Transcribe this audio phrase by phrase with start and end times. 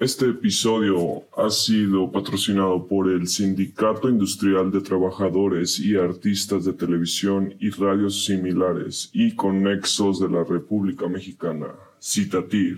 [0.00, 7.56] Este episodio ha sido patrocinado por el Sindicato Industrial de Trabajadores y Artistas de Televisión
[7.58, 12.76] y Radios Similares y Conexos de la República Mexicana, Citatir,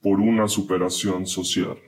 [0.00, 1.78] por una superación social.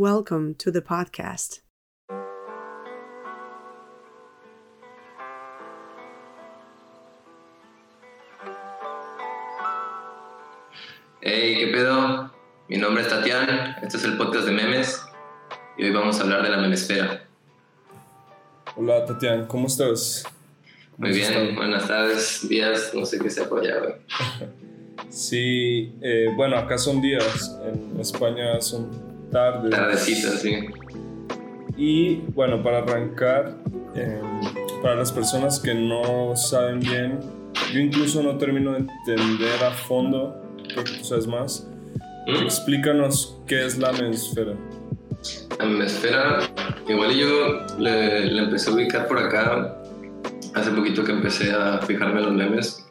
[0.00, 1.62] Welcome to the podcast.
[11.20, 12.30] Hey, ¿qué pedo?
[12.68, 15.02] Mi nombre es Tatiana, este es el podcast de memes
[15.76, 17.24] y hoy vamos a hablar de la memesfera.
[18.76, 20.22] Hola Tatiana, ¿cómo estás?
[20.96, 23.94] Muy bien, buenas tardes, días, no sé qué sea por allá, güey.
[25.08, 29.70] sí, eh, bueno, acá son días, en España son tarde.
[29.70, 30.68] Tardecita, sí.
[31.76, 33.56] Y bueno, para arrancar,
[33.94, 37.20] em, para las personas que no saben bien,
[37.72, 41.68] yo incluso no termino de entender a fondo, creo que tú sabes más.
[42.26, 42.42] ¿Mm?
[42.42, 44.54] Explícanos qué es la memesfera.
[45.58, 46.40] La memesfera,
[46.88, 49.76] igual yo le, empecé a ubicar por acá
[50.54, 52.86] hace poquito que empecé a fijarme en los memes,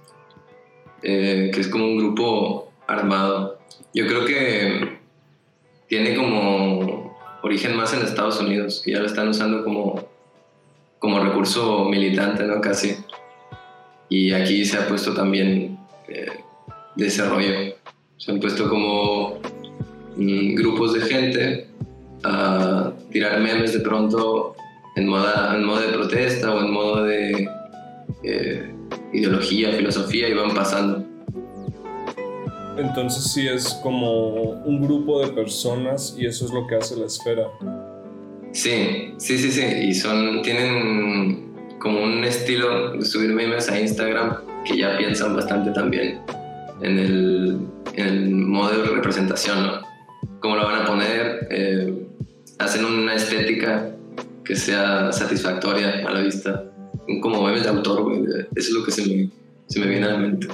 [1.03, 3.59] eh, que es como un grupo armado.
[3.93, 4.96] Yo creo que
[5.87, 10.07] tiene como origen más en Estados Unidos, que ya lo están usando como,
[10.99, 12.59] como recurso militante, ¿no?
[12.61, 12.97] Casi.
[14.09, 15.77] Y aquí se ha puesto también
[16.07, 16.27] eh,
[16.95, 17.75] desarrollo.
[18.17, 19.39] Se han puesto como
[20.15, 21.67] mm, grupos de gente
[22.23, 24.55] a tirar memes de pronto
[24.95, 27.49] en, moda, en modo de protesta o en modo de
[28.23, 28.73] eh,
[29.13, 31.06] ideología, filosofía y van pasando.
[32.77, 37.05] Entonces sí es como un grupo de personas y eso es lo que hace la
[37.05, 37.47] esfera.
[38.51, 39.61] Sí, sí, sí, sí.
[39.61, 46.19] Y son, tienen como un estilo subir memes a Instagram que ya piensan bastante también
[46.81, 47.59] en el,
[47.95, 49.81] en modo de representación, ¿no?
[50.39, 52.07] Cómo lo van a poner, eh,
[52.59, 53.91] hacen una estética
[54.43, 56.63] que sea satisfactoria a la vista.
[57.21, 58.23] Como memes de autor, güey.
[58.55, 59.29] Eso es lo que se me,
[59.67, 60.47] se me viene a la mente.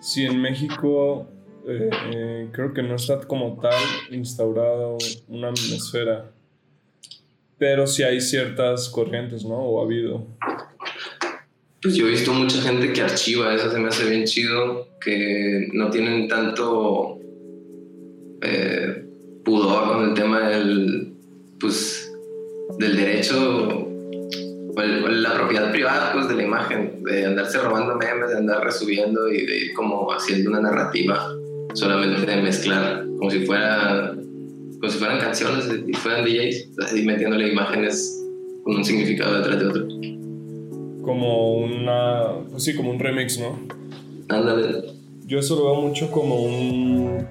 [0.00, 1.28] Sí, en México
[1.66, 3.74] eh, eh, creo que no está como tal
[4.10, 6.30] instaurado una esfera,
[7.58, 9.56] pero sí hay ciertas corrientes, ¿no?
[9.56, 10.26] O ha habido.
[11.82, 15.68] Pues yo he visto mucha gente que archiva, eso se me hace bien chido, que
[15.72, 17.18] no tienen tanto
[18.42, 19.04] eh,
[19.44, 21.12] pudor con el tema del,
[21.60, 22.10] pues,
[22.78, 23.87] del derecho
[24.86, 29.44] la propiedad privada pues, de la imagen, de andarse robando memes, de andar resubiendo y
[29.46, 31.26] de ir como haciendo una narrativa
[31.74, 34.14] solamente de mezclar, como si fuera
[34.80, 38.16] como si fueran canciones y fueran DJs, así metiéndole imágenes
[38.62, 39.88] con un significado detrás de otro.
[41.02, 43.58] Como una, pues sí, como un remix, ¿no?
[44.28, 44.84] Ándale.
[45.26, 47.26] Yo eso lo veo mucho como un,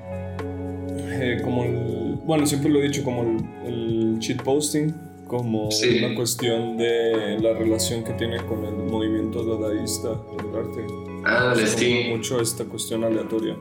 [1.10, 4.94] eh, como el, bueno, siempre lo he dicho, como el, el cheat posting,
[5.28, 10.86] como una cuestión de la relación que tiene con el movimiento dadaísta del arte.
[11.26, 12.08] Ah, sí.
[12.10, 13.58] Mucho esta cuestión aleatoria.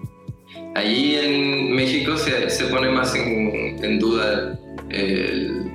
[0.74, 4.58] Allí en México se, se pone más en, en duda
[4.90, 5.72] el,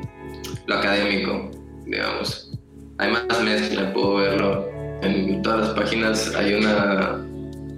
[0.68, 1.52] lo académico,
[1.86, 2.52] digamos.
[2.98, 4.70] Hay más mezcla, puedo verlo.
[5.02, 7.26] En todas las páginas hay una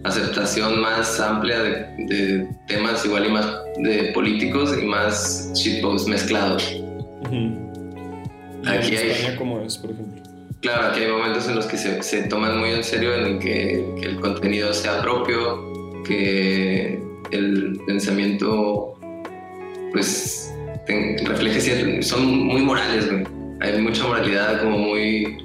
[0.03, 1.71] aceptación más amplia de,
[2.07, 6.83] de temas igual y más de políticos y más shitposts mezclados.
[8.65, 10.21] Aquí hay, España cómo es, por ejemplo?
[10.61, 13.85] Claro, aquí hay momentos en los que se, se toman muy en serio en que,
[13.99, 17.01] que, el contenido sea propio, que
[17.31, 18.97] el pensamiento
[19.91, 20.53] pues
[21.25, 23.23] refleje son muy morales, güey.
[23.61, 25.37] Hay mucha moralidad, como muy...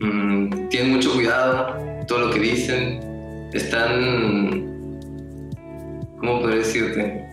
[0.00, 1.76] Mm, tienen mucho cuidado,
[2.06, 3.00] todo lo que dicen.
[3.52, 4.66] Están...
[6.18, 7.24] ¿Cómo podría decirte?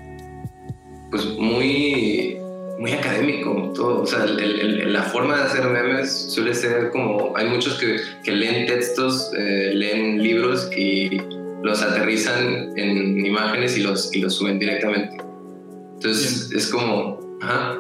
[1.10, 2.37] Pues muy
[2.78, 4.02] muy académico todo.
[4.02, 7.36] O sea, la forma de hacer memes suele ser como.
[7.36, 11.18] Hay muchos que, que leen textos, eh, leen libros y
[11.64, 15.18] los aterrizan en imágenes y los, y los suben directamente.
[15.96, 17.20] Entonces es como.
[17.42, 17.78] Ajá.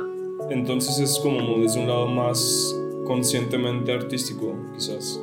[0.50, 5.20] Entonces es como desde un lado más conscientemente artístico, quizás.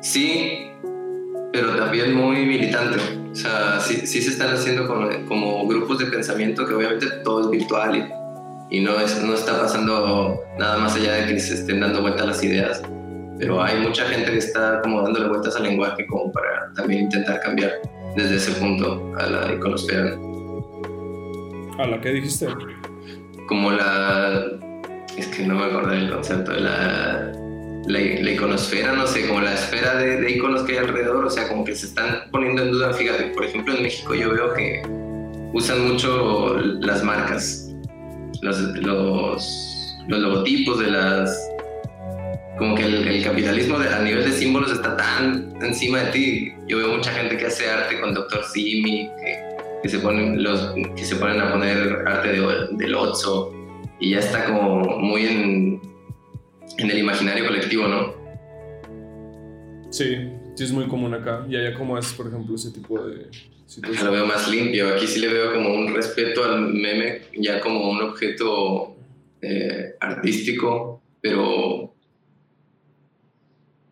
[0.00, 0.68] Sí,
[1.52, 2.98] pero también muy militante.
[3.30, 7.42] O sea, sí, sí se están haciendo como, como, grupos de pensamiento que obviamente todo
[7.42, 8.21] es virtual y
[8.72, 12.26] y no, es, no está pasando nada más allá de que se estén dando vueltas
[12.26, 12.82] las ideas,
[13.38, 17.38] pero hay mucha gente que está como dándole vueltas al lenguaje como para también intentar
[17.40, 17.70] cambiar
[18.16, 20.16] desde ese punto a la iconosfera.
[21.78, 22.48] ¿A la que dijiste?
[23.46, 24.42] Como la...
[25.18, 27.30] es que no me acuerdo del concepto, la,
[27.88, 31.30] la, la, iconosfera, no sé, como la esfera de, de iconos que hay alrededor, o
[31.30, 34.54] sea, como que se están poniendo en duda, fíjate, por ejemplo en México yo veo
[34.54, 34.82] que
[35.52, 37.68] usan mucho las marcas
[38.42, 41.48] los, los, los logotipos de las...
[42.58, 46.52] Como que el, capitalismo a nivel de símbolos está tan encima de ti.
[46.68, 48.44] Yo veo mucha gente que hace arte con Dr.
[48.44, 49.08] Simi,
[49.82, 53.52] que, se, ponen los, que se ponen a poner arte de, del Otso
[53.98, 55.80] y ya está como muy en,
[56.78, 58.14] en el imaginario colectivo, ¿no?
[59.90, 61.46] Sí, sí es muy común acá.
[61.48, 63.28] Y allá como es, por ejemplo, ese tipo de,
[63.80, 64.94] lo veo más limpio.
[64.94, 68.96] Aquí sí le veo como un respeto al meme, ya como un objeto
[69.40, 71.94] eh, artístico, pero.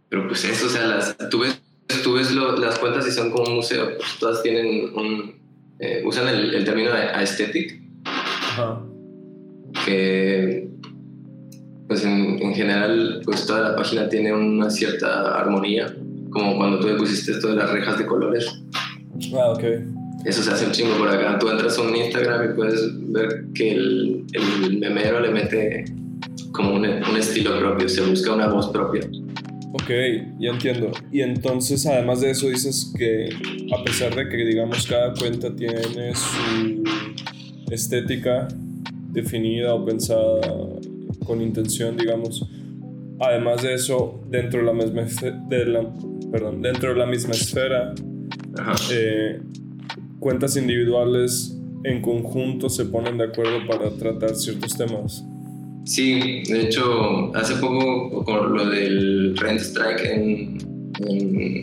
[0.09, 1.63] Pero pues eso, o sea, las, tú ves,
[2.03, 5.41] tú ves las cuentas y son como un museo, pues todas tienen un.
[5.79, 7.81] Eh, usan el, término aesthetic.
[8.05, 8.83] Ajá.
[9.85, 10.69] Que.
[11.87, 15.93] Pues en, en general, pues toda la página tiene una cierta armonía,
[16.31, 18.63] como cuando tú le pusiste esto de las rejas de colores
[19.35, 19.65] Ah, ok.
[20.25, 21.39] Eso se hace un chingo por acá.
[21.39, 22.81] Tú entras a un Instagram y puedes
[23.13, 25.85] ver que el, el memero le mete
[26.53, 29.03] como un, un, estilo propio, se busca una voz propia.
[29.73, 29.89] Ok,
[30.39, 30.91] ya entiendo.
[31.13, 33.31] Y entonces, además de eso, dices que
[33.73, 36.83] a pesar de que, digamos, cada cuenta tiene su
[37.71, 38.49] estética
[39.13, 40.41] definida o pensada
[41.25, 42.47] con intención, digamos,
[43.21, 45.03] además de eso, dentro de la misma,
[45.49, 45.95] de la,
[46.33, 47.95] perdón, dentro de la misma esfera,
[48.93, 49.41] eh,
[50.19, 55.25] cuentas individuales en conjunto se ponen de acuerdo para tratar ciertos temas.
[55.85, 60.59] Sí, de hecho, hace poco con lo del rent strike en,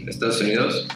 [0.07, 0.87] Estados Unidos,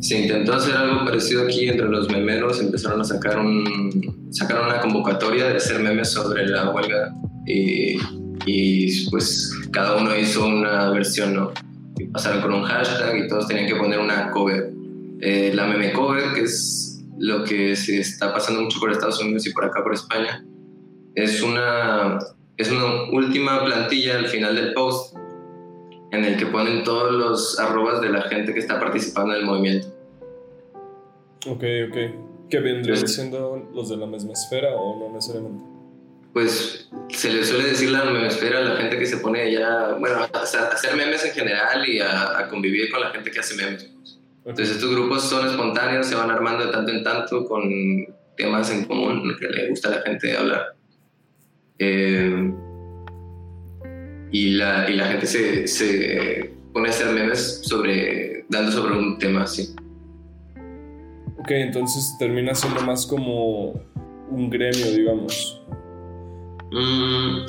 [0.00, 4.80] se intentó hacer algo parecido aquí entre los memeros, empezaron a sacar un sacaron una
[4.80, 7.14] convocatoria de hacer memes sobre la huelga
[7.46, 7.96] y,
[8.44, 11.52] y pues cada uno hizo una versión, ¿no?
[11.98, 14.70] Y pasaron con un hashtag y todos tenían que poner una cover
[15.20, 19.46] eh, la meme cover, que es lo que se está pasando mucho por Estados Unidos
[19.46, 20.44] y por acá por España,
[21.14, 22.18] es una,
[22.56, 25.16] es una última plantilla al final del post
[26.12, 29.46] en el que ponen todos los arrobas de la gente que está participando en el
[29.46, 29.88] movimiento.
[31.46, 31.96] Ok, ok.
[32.48, 35.62] ¿Qué vendrían siendo los de la misma esfera o no necesariamente?
[36.32, 40.16] Pues se le suele decir la memesfera a la gente que se pone allá, bueno,
[40.20, 43.90] a hacer memes en general y a, a convivir con la gente que hace memes.
[44.44, 47.62] Entonces estos grupos son espontáneos, se van armando de tanto en tanto con
[48.36, 50.74] temas en común que le gusta a la gente hablar.
[51.78, 52.52] Eh,
[54.32, 59.18] y, la, y la gente se, se, pone a hacer memes sobre, dando sobre un
[59.18, 59.74] tema así.
[61.38, 63.72] Ok, entonces termina siendo más como
[64.30, 65.62] un gremio, digamos.
[66.70, 67.46] Mm,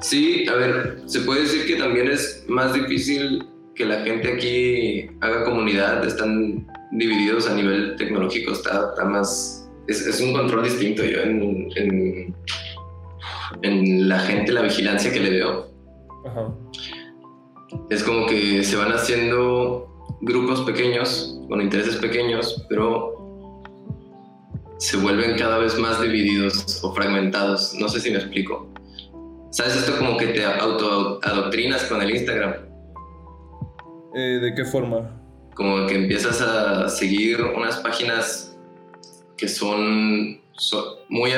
[0.00, 3.46] sí, a ver, se puede decir que también es más difícil
[3.78, 9.70] que la gente aquí haga comunidad, están divididos a nivel tecnológico, está, está más...
[9.86, 12.34] Es, es, un control distinto yo en, en,
[13.62, 15.70] en, la gente, la vigilancia que le veo.
[16.26, 16.52] Ajá.
[17.88, 19.88] Es como que se van haciendo
[20.22, 23.62] grupos pequeños, con intereses pequeños, pero
[24.78, 27.74] se vuelven cada vez más divididos o fragmentados.
[27.78, 28.68] No sé si me explico.
[29.52, 32.67] ¿Sabes esto como que te autoadoctrinas con el Instagram?
[34.14, 35.10] Eh, ¿De qué forma?
[35.54, 38.56] Como que empiezas a seguir unas páginas
[39.36, 40.40] que son,
[41.08, 41.30] muy,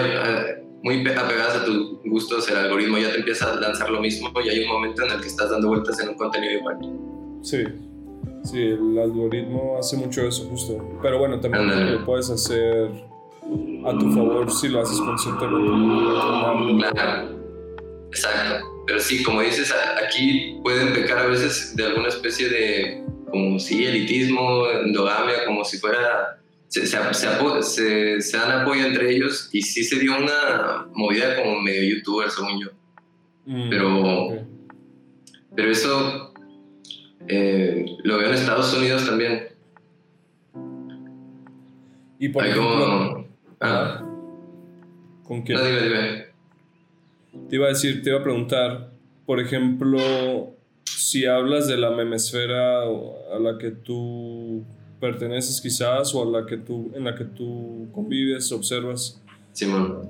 [0.83, 4.49] muy apegadas a tus gustos, el algoritmo ya te empieza a lanzar lo mismo y
[4.49, 6.79] hay un momento en el que estás dando vueltas en un contenido igual.
[7.43, 7.65] Sí,
[8.45, 10.99] sí, el algoritmo hace mucho eso justo.
[11.03, 12.91] Pero bueno, también lo puedes hacer
[13.85, 16.91] a tu favor si lo haces conscientemente.
[16.93, 17.40] Claro,
[18.11, 18.85] exacto.
[18.87, 19.73] Pero sí, como dices,
[20.05, 25.79] aquí pueden pecar a veces de alguna especie de, como si elitismo, endogamia, como si
[25.79, 26.41] fuera
[26.71, 31.97] se, se, se, dan apoyo entre ellos y sí se dio una movida como medio
[31.97, 32.69] youtuber, según yo.
[33.45, 34.47] Mm, pero,
[35.57, 36.33] pero eso
[37.27, 39.49] eh, lo veo en Estados Unidos también.
[42.21, 43.27] Y por Hay como...
[43.61, 44.05] Ah,
[45.25, 45.59] ¿Con quién?
[45.59, 46.30] No, dime, dime.
[47.49, 48.91] Te iba a decir, te iba a preguntar,
[49.27, 49.99] por ejemplo,
[50.85, 54.65] si hablas de la memesfera a la que tú
[55.01, 59.23] perteneces quizás o a la que tú, en la que tú convives, observas.
[59.53, 60.09] Simón.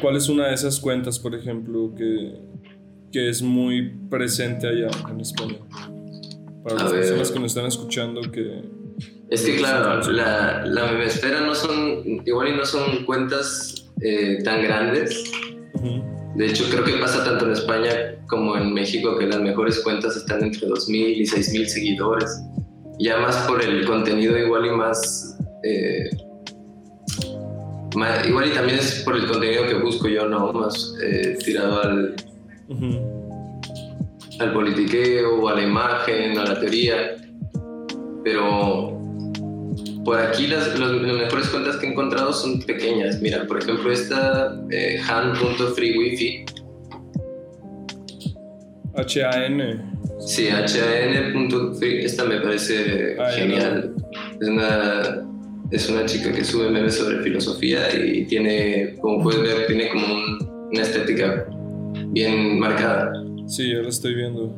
[0.00, 2.34] ¿Cuál es una de esas cuentas, por ejemplo, que,
[3.12, 5.58] que es muy presente allá en España?
[6.62, 8.62] Para las personas que nos están escuchando que...
[9.30, 14.62] Es que claro, la, la memesfera no son, igual y no son cuentas eh, tan
[14.62, 15.30] grandes.
[16.36, 20.16] De hecho, creo que pasa tanto en España como en México que las mejores cuentas
[20.16, 22.42] están entre 2.000 y 6.000 seguidores
[22.98, 26.10] ya más por el contenido igual y más, eh,
[28.26, 30.52] igual y también es por el contenido que busco yo, ¿no?
[30.52, 32.14] Más eh, tirado al,
[34.38, 37.16] al politiqueo, a la imagen, a la teoría.
[38.22, 38.93] Pero
[40.04, 43.20] por aquí las, mejores cuentas que he encontrado son pequeñas.
[43.20, 46.44] Mira, por ejemplo, esta eh, han.freewifi.
[48.96, 49.94] H-A-N.
[50.20, 53.94] Sí, HAN.free, esta me parece genial.
[54.40, 55.26] Es una,
[55.70, 60.06] es una chica que sube memes sobre filosofía y tiene, como puedes ver, tiene como
[60.70, 61.46] una estética
[62.08, 63.12] bien marcada.
[63.46, 64.54] Sí, yo la estoy viendo.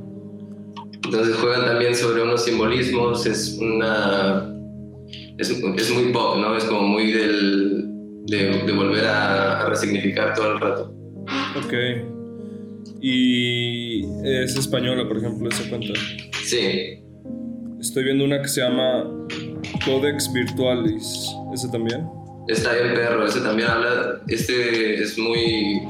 [1.05, 4.56] Entonces juegan también sobre unos simbolismos, es una...
[5.39, 6.57] Es, es muy pop, ¿no?
[6.57, 7.85] Es como muy del,
[8.27, 10.95] de, de volver a, a resignificar todo el rato.
[11.57, 11.75] Ok.
[13.01, 15.93] Y es española, por ejemplo, esa cuenta.
[16.45, 17.03] Sí.
[17.81, 19.05] Estoy viendo una que se llama
[19.85, 21.31] Codex Virtualis.
[21.55, 22.07] ¿Ese también?
[22.49, 23.27] Está bien, perro.
[23.27, 24.23] Ese también habla.
[24.29, 25.83] Este es muy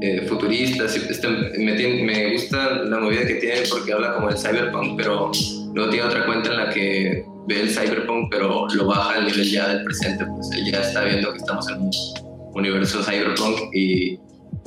[0.00, 0.84] eh, futurista.
[0.86, 1.74] Este, me,
[2.04, 5.30] me, gusta la movida que tiene porque habla como del cyberpunk, pero
[5.74, 9.50] luego tiene otra cuenta en la que ve el cyberpunk, pero lo baja al nivel
[9.50, 10.24] ya del presente.
[10.24, 11.92] Pues él ya está viendo que estamos en un
[12.54, 14.18] universo cyberpunk y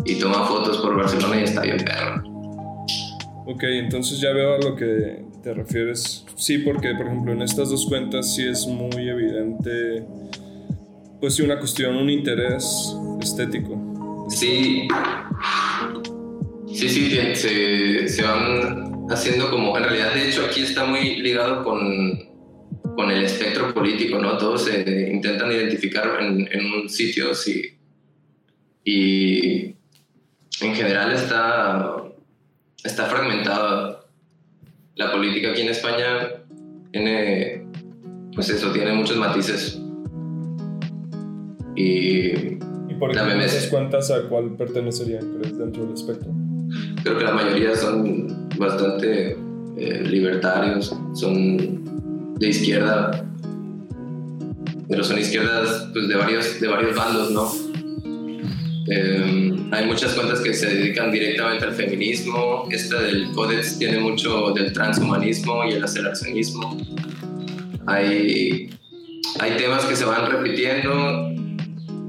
[0.06, 2.24] y toma fotos por Barcelona y está bien perro.
[3.46, 6.26] Ok, entonces ya veo a lo que te refieres.
[6.36, 10.04] Sí, porque por ejemplo en estas dos cuentas sí es muy evidente,
[11.20, 14.28] pues sí, una cuestión, un interés estético.
[14.30, 14.88] Sí,
[16.74, 21.64] sí, sí, se, se van haciendo como, en realidad de hecho aquí está muy ligado
[21.64, 22.31] con,
[22.96, 24.38] con el espectro político, ¿no?
[24.38, 27.78] Todos se intentan identificar en, en un sitio, sí.
[28.84, 29.76] Y
[30.62, 32.04] en general está,
[32.84, 34.06] está fragmentada.
[34.96, 36.30] La política aquí en España
[36.92, 37.66] tiene,
[38.36, 39.80] pues eso, tiene muchos matices.
[41.76, 42.28] Y,
[42.90, 46.32] ¿Y por ejemplo, ¿te cuentas a cuál pertenecerían, crees, dentro del espectro?
[47.04, 49.38] Creo que la mayoría son bastante
[49.78, 51.91] eh, libertarios, son
[52.42, 53.24] de izquierda,
[54.90, 57.52] pero son izquierdas pues, de, varios, de varios bandos, ¿no?
[58.90, 62.68] Eh, hay muchas cuentas que se dedican directamente al feminismo.
[62.72, 66.78] Esta del Codex tiene mucho del transhumanismo y el aceleracionismo.
[67.86, 68.72] Hay,
[69.40, 71.30] hay temas que se van repitiendo,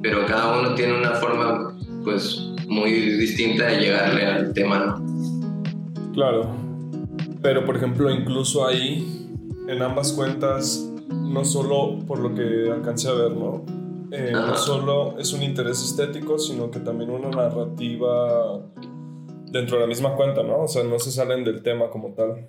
[0.02, 6.12] pero cada uno tiene una forma pues muy distinta de llegarle al tema, ¿no?
[6.14, 6.56] Claro.
[7.42, 9.21] Pero por ejemplo, incluso ahí,
[9.68, 13.64] en ambas cuentas, no solo por lo que alcancé a ver, ¿no?
[14.12, 18.60] Eh, no solo es un interés estético, sino que también una narrativa
[19.50, 20.62] dentro de la misma cuenta, ¿no?
[20.62, 22.46] O sea, no se salen del tema como tal.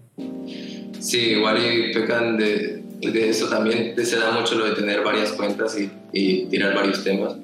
[1.00, 5.32] Sí, igual y pecan de, de eso también, se da mucho lo de tener varias
[5.34, 7.36] cuentas y, y, tirar varios temas.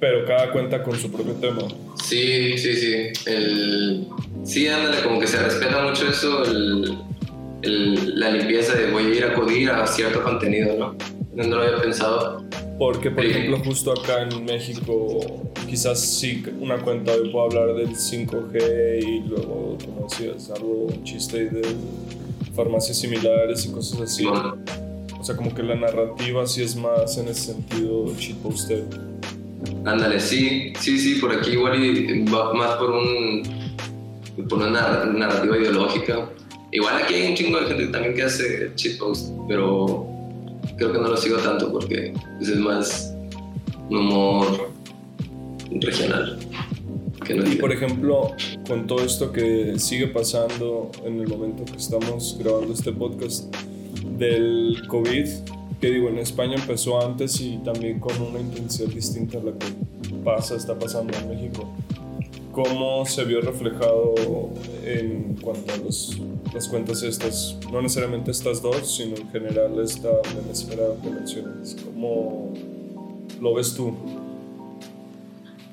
[0.00, 1.62] Pero cada cuenta con su propio tema.
[2.02, 2.94] Sí, sí, sí.
[3.26, 4.08] El,
[4.44, 6.98] sí, ándale, como que se respeta mucho eso, el,
[7.62, 10.94] el, la limpieza de voy a ir a acudir a cierto contenido, ¿no?
[11.34, 12.44] No lo había pensado.
[12.78, 15.20] Porque, por ejemplo, justo acá en México,
[15.68, 21.02] quizás sí una cuenta hoy puedo hablar del 5G y luego, como decías, algo un
[21.02, 21.62] chiste de
[22.54, 24.26] farmacias similares y cosas así.
[24.26, 28.84] O sea, como que la narrativa sí es más en ese sentido shitposter.
[29.84, 33.42] Ándale, sí, sí, sí, por aquí igual y va más por un
[34.48, 34.70] por una
[35.04, 36.28] narrativa ideológica.
[36.70, 40.06] Igual aquí hay un chingo de gente también que hace shitpost, pero
[40.76, 43.14] creo que no lo sigo tanto porque pues, es más
[43.88, 44.70] un humor
[45.70, 46.38] regional.
[47.28, 48.32] y por ejemplo,
[48.66, 53.54] con todo esto que sigue pasando en el momento que estamos grabando este podcast
[54.18, 55.26] del COVID,
[55.80, 59.66] que digo, en España empezó antes y también con una intensidad distinta a la que
[60.24, 61.72] pasa, está pasando en México.
[62.58, 64.16] ¿Cómo se vio reflejado
[64.84, 66.18] en cuanto a los,
[66.52, 67.56] las cuentas estas?
[67.70, 70.08] No necesariamente estas dos, sino en general esta
[70.50, 71.76] esfera que mencionas.
[71.84, 72.52] ¿Cómo
[73.40, 73.94] lo ves tú?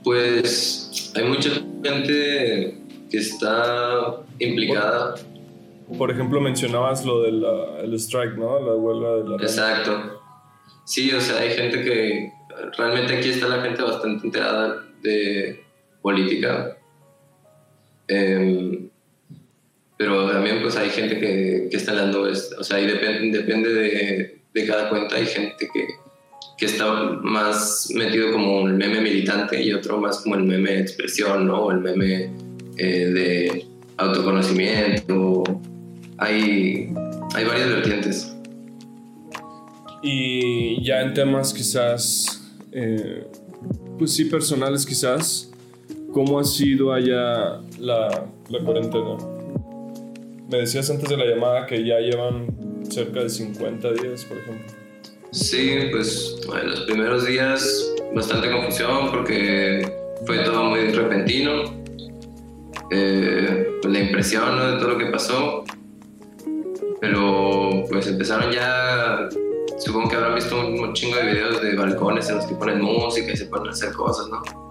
[0.03, 1.49] Pues hay mucha
[1.83, 2.77] gente
[3.09, 5.15] que está implicada.
[5.97, 8.59] Por ejemplo, mencionabas lo del strike, ¿no?
[8.59, 9.35] La huelga de la...
[9.37, 10.21] Exacto.
[10.85, 12.31] Sí, o sea, hay gente que...
[12.77, 15.65] Realmente aquí está la gente bastante enterada de
[16.03, 16.74] política.
[18.07, 18.89] Em,
[19.97, 24.39] pero también pues hay gente que, que está dando, o sea, y depende, depende de,
[24.53, 25.87] de cada cuenta, hay gente que
[26.57, 26.85] que está
[27.21, 31.65] más metido como el meme militante y otro más como el meme de expresión, ¿no?
[31.65, 32.31] O el meme
[32.77, 33.65] eh, de
[33.97, 35.43] autoconocimiento.
[36.17, 36.93] Hay,
[37.33, 38.33] hay varias vertientes.
[40.01, 43.25] Y ya en temas quizás, eh,
[43.97, 45.51] pues sí, personales quizás,
[46.15, 49.17] ¿cómo ha sido allá la, la cuarentena?
[50.49, 52.47] Me decías antes de la llamada que ya llevan
[52.89, 54.73] cerca de 50 días, por ejemplo.
[55.31, 59.85] Sí, pues en los primeros días bastante confusión porque
[60.25, 61.83] fue todo muy repentino.
[62.91, 65.65] Eh, pues, la impresión de todo lo que pasó.
[67.01, 69.27] Pero pues empezaron ya,
[69.79, 73.33] supongo que habrán visto un, chingo de videos de balcones en los que ponen música
[73.33, 74.64] y se ponen a hacer cosas, ¿no?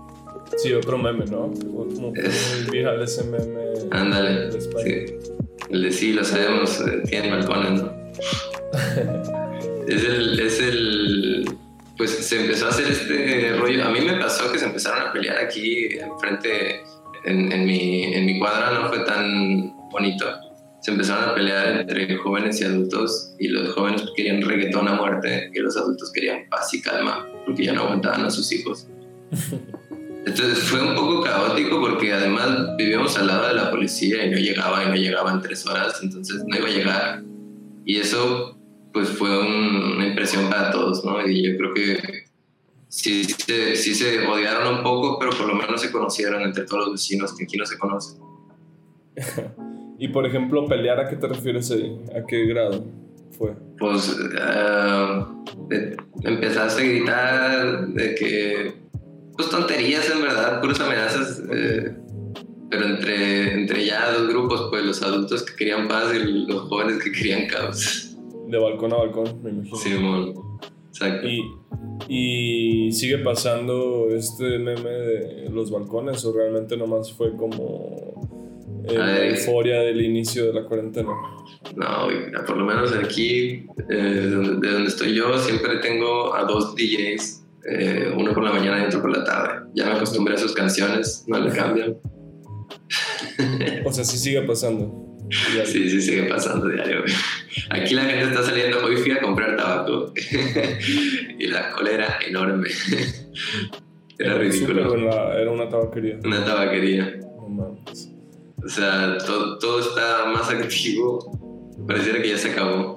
[0.57, 1.53] Sí, otro meme, ¿no?
[1.53, 2.13] Como muy
[2.71, 3.73] viral ese meme.
[3.91, 4.53] Ándale.
[4.53, 5.07] Sí.
[5.71, 7.93] El de sí, lo sabemos, eh, tiene balcones, ¿no?
[9.89, 11.57] es el, es el,
[11.97, 13.85] pues se empezó a hacer este rollo.
[13.85, 16.81] A mí me pasó que se empezaron a pelear aquí enfrente,
[17.25, 20.27] en, en, mi, en mi cuadra no fue tan bonito.
[20.81, 25.51] Se empezaron a pelear entre jóvenes y adultos y los jóvenes querían reggaetón a muerte
[25.53, 28.87] y los adultos querían paz y calma porque ya no aguantaban a sus hijos.
[30.27, 34.39] Entonces fue un poco caótico porque además vivíamos al lado de la policía y no
[34.39, 37.23] llegaba y no llegaba en tres horas, entonces no iba a llegar.
[37.85, 38.59] Y eso
[38.95, 41.27] pues fue una impresión para todos, ¿no?
[41.27, 41.99] Y yo creo que
[42.89, 46.93] sí, sí, se odiaron un poco, pero por lo menos se conocieron entre todos los
[46.93, 48.21] vecinos que aquí no se conocen.
[49.99, 51.99] y por ejemplo, pelear, ¿a qué te refieres ahí?
[52.17, 52.85] ¿A qué grado
[53.37, 53.55] fue?
[53.79, 55.45] Pues uh,
[56.23, 58.75] empezaste a gritar de que,
[59.37, 61.43] pues tonterías en verdad, puras amenazas.
[61.51, 61.97] Eh,
[62.71, 67.03] pero entre, entre ya dos grupos, pues los adultos que querían paz y los jóvenes
[67.03, 68.17] que querían caos
[68.49, 69.77] de balcón a balcón, me imagino.
[69.77, 69.91] Sí,
[70.89, 71.27] Exacto.
[71.29, 71.43] Y,
[72.09, 78.15] y sigue pasando este meme de los balcones, o realmente nomás fue como
[78.87, 81.11] la euforia del inicio de la cuarentena.
[81.75, 82.09] No,
[82.47, 88.13] por lo menos aquí, eh, de donde estoy yo, siempre tengo a dos DJs, eh,
[88.17, 89.67] uno por la mañana y otro por la tarde.
[89.75, 91.97] Ya me acostumbré a sus canciones, no le cambian.
[93.85, 95.03] o sea, sí sigue pasando.
[95.65, 97.03] Sí, sí, sigue pasando diario.
[97.71, 98.85] Aquí la gente está saliendo.
[98.85, 100.13] Hoy fui a comprar tabaco
[101.39, 102.69] y la cola era enorme.
[104.19, 104.95] Era ridículo.
[105.33, 106.19] era una tabaquería.
[106.25, 107.21] Una tabaquería.
[108.65, 111.19] O sea, todo, todo está más activo.
[111.87, 112.95] Pareciera que ya se acabó.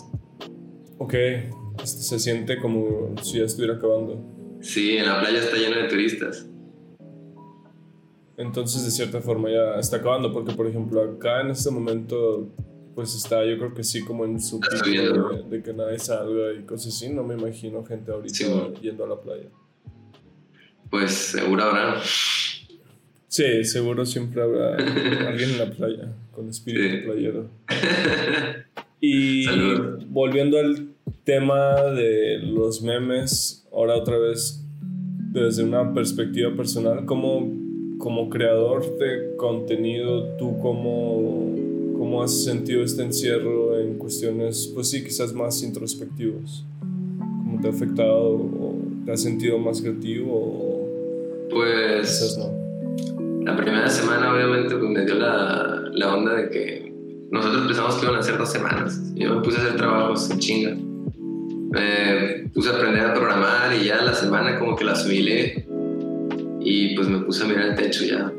[0.98, 1.14] Ok.
[1.84, 4.37] Este, se siente como si ya estuviera acabando.
[4.62, 6.48] Sí, en la playa está lleno de turistas.
[8.38, 12.50] Entonces, de cierta forma, ya está acabando, porque, por ejemplo, acá en este momento,
[12.94, 16.64] pues está, yo creo que sí, como en su de, de, que nadie salga y
[16.64, 17.10] cosas así.
[17.10, 19.50] No me imagino gente ahorita yendo a la playa.
[20.90, 22.02] Pues seguro habrá.
[23.28, 24.76] Sí, seguro siempre habrá
[25.28, 27.50] alguien en la playa con espíritu playero.
[29.00, 29.46] Y
[30.08, 30.87] volviendo al
[31.28, 34.64] tema de los memes, ahora otra vez
[35.34, 37.52] desde una perspectiva personal, ¿cómo
[37.98, 41.54] como creador de contenido, ¿tú cómo,
[41.98, 46.64] cómo has sentido este encierro en cuestiones, pues sí, quizás más introspectivos?
[46.80, 50.88] ¿Cómo te ha afectado o te has sentido más creativo?
[51.50, 52.38] pues
[53.44, 56.94] la primera semana obviamente pues, me dio la, la, onda de que
[57.32, 59.14] nosotros pensamos que iban a ser dos semanas.
[59.16, 60.87] Yo me puse a hacer trabajos en chinga.
[61.70, 65.66] Me puse a aprender a programar y ya la semana como que la subí
[66.70, 68.32] y pues me puse a mirar el techo ya.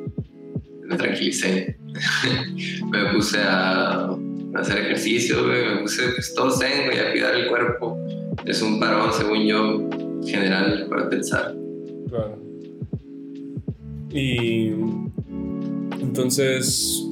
[0.87, 1.79] Me tranquilicé.
[2.91, 4.14] me puse a,
[4.55, 7.99] hacer ejercicio, me puse pues, todo zen, y a cuidar el cuerpo.
[8.45, 9.88] Es un parón, según yo,
[10.27, 11.55] general para pensar.
[12.09, 12.38] Claro.
[14.11, 14.73] Y
[16.01, 17.03] entonces,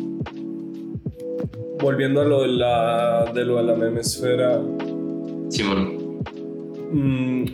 [1.79, 4.61] volviendo a lo de la, de lo de la memesfera,
[5.51, 6.06] Simón.
[6.93, 7.45] Mm,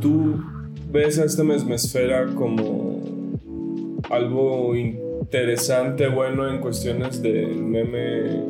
[0.00, 0.36] ¿tú
[0.90, 3.00] ves a esta memesfera como
[4.10, 8.44] algo interesante, bueno en cuestiones del meme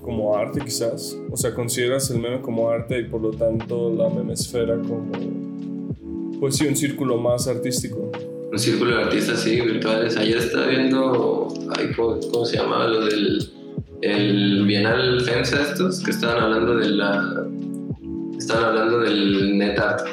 [0.00, 1.16] como arte quizás?
[1.30, 5.12] O sea, ¿consideras el meme como arte y por lo tanto la memesfera como,
[6.38, 8.10] pues sí, un círculo más artístico?
[8.50, 10.16] Un círculo de artistas, sí, virtuales.
[10.16, 12.86] Ayer estaba viendo, ay, ¿cómo, se llama?
[12.86, 13.48] Lo del
[14.02, 17.46] el Bienal FEMSA estos, que estaban hablando de la...
[18.50, 20.08] Estaban hablando del NetArt.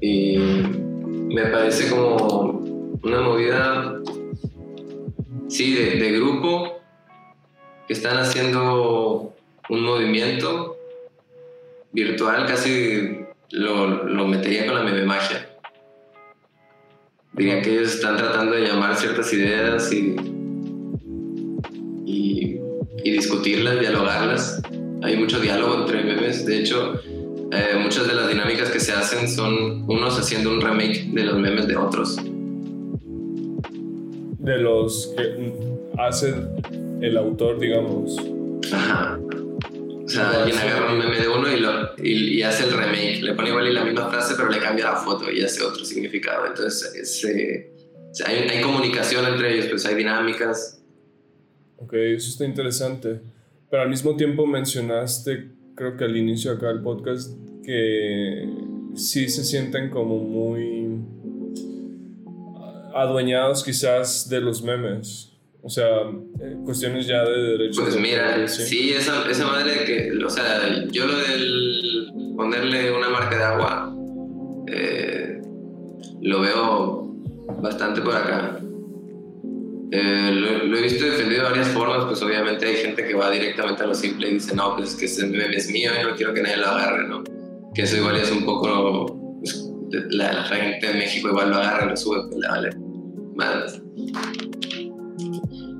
[0.00, 4.00] Y me parece como una movida,
[5.46, 6.80] sí, de, de grupo,
[7.86, 9.36] que están haciendo
[9.68, 10.76] un movimiento
[11.92, 13.20] virtual, casi
[13.52, 15.48] lo, lo metería con la meme magia.
[17.34, 20.16] Diría que ellos están tratando de llamar ciertas ideas y,
[22.04, 22.58] y,
[23.04, 24.60] y discutirlas, dialogarlas.
[25.02, 26.46] Hay mucho diálogo entre memes.
[26.46, 27.00] De hecho,
[27.52, 31.38] eh, muchas de las dinámicas que se hacen son unos haciendo un remake de los
[31.38, 32.16] memes de otros.
[34.38, 35.52] De los que
[35.98, 36.34] hace
[37.00, 38.16] el autor, digamos.
[38.72, 39.18] Ajá.
[40.04, 43.22] O sea, alguien agarra un meme de uno y, lo, y, y hace el remake.
[43.22, 45.84] Le pone igual y la misma frase, pero le cambia la foto y hace otro
[45.84, 46.46] significado.
[46.46, 47.72] Entonces, es, eh,
[48.26, 50.82] hay, hay comunicación entre ellos, pues hay dinámicas.
[51.78, 53.20] Ok, eso está interesante.
[53.70, 57.32] Pero al mismo tiempo mencionaste, creo que al inicio acá del podcast,
[57.62, 58.48] que
[58.94, 61.00] sí se sienten como muy
[62.94, 65.30] adueñados quizás de los memes.
[65.62, 65.86] O sea,
[66.40, 67.82] eh, cuestiones ya de derechos.
[67.82, 73.08] Pues de mira, sí, esa, esa madre que, o sea, yo lo del ponerle una
[73.08, 73.96] marca de agua,
[74.66, 75.40] eh,
[76.20, 77.14] lo veo
[77.62, 78.60] bastante por acá.
[79.96, 83.30] Eh, lo, lo he visto defendido de varias formas, pues obviamente hay gente que va
[83.30, 86.04] directamente a lo simple y dice, no, pues es que ese meme es mío y
[86.04, 87.22] no quiero que nadie lo agarre, ¿no?
[87.72, 89.70] Que eso igual es un poco, pues,
[90.10, 92.70] la, la gente de México igual lo agarra lo sube, pues le vale
[93.36, 93.80] más.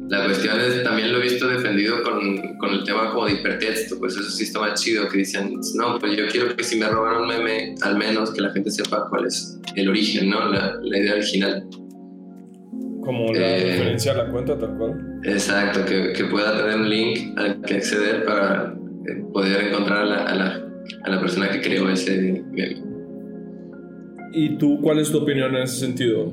[0.09, 3.99] La cuestión es, también lo he visto defendido con, con, el tema como de hipertexto,
[3.99, 6.89] pues eso sí está más chido, que dicen, no, pues yo quiero que si me
[6.89, 10.53] roban un meme, al menos que la gente sepa cuál es el origen, ¿no?
[10.53, 11.67] La, la idea original.
[13.05, 15.21] Como la Eh, referencia a la cuenta, tal cual.
[15.25, 18.75] Exacto, que, que pueda tener un link al que acceder para
[19.07, 20.65] eh, poder encontrar a la, a la,
[21.03, 22.19] a la persona que creó ese
[22.53, 22.83] meme.
[24.33, 26.33] ¿Y tú cuál es tu opinión en ese sentido?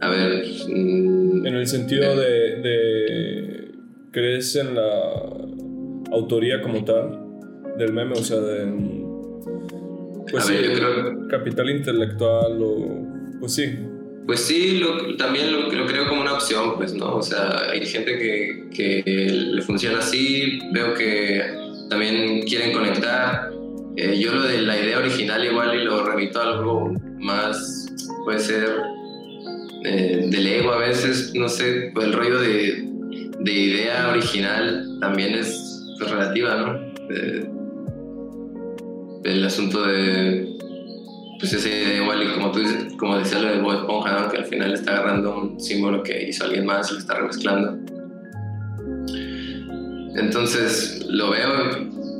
[0.00, 3.72] A ver, mm, En el sentido de, de
[4.12, 4.90] ¿crees en la
[6.12, 7.18] autoría como tal
[7.78, 8.12] del meme?
[8.12, 9.02] O sea, de...
[10.30, 13.38] Pues A sí, ver, yo creo- capital intelectual o...
[13.40, 13.64] Pues sí,
[14.26, 17.16] Pues sí, lo- también lo, lo creo como una opción, pues, ¿no?
[17.16, 21.42] O sea, hay gente que, que le funciona así, veo que
[21.90, 23.50] también quieren conectar.
[23.96, 27.92] Eh, yo lo de la idea original igual y lo remito a algo más,
[28.24, 28.68] puede ser
[29.84, 32.88] eh, del ego a veces, no sé, pues el rollo de,
[33.40, 36.92] de idea original también es pues, relativa, ¿no?
[37.10, 37.44] Eh,
[39.24, 40.51] el asunto de
[41.42, 44.36] pues esa idea igual y como tú dices, como decía lo de Bob Esponja, que
[44.36, 47.78] al final está agarrando un símbolo que hizo alguien más y lo está remezclando.
[50.14, 51.50] Entonces lo veo,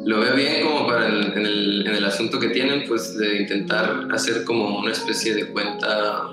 [0.06, 3.42] lo veo bien como para el, en, el, en el asunto que tienen, pues de
[3.42, 6.24] intentar hacer como una especie de cuenta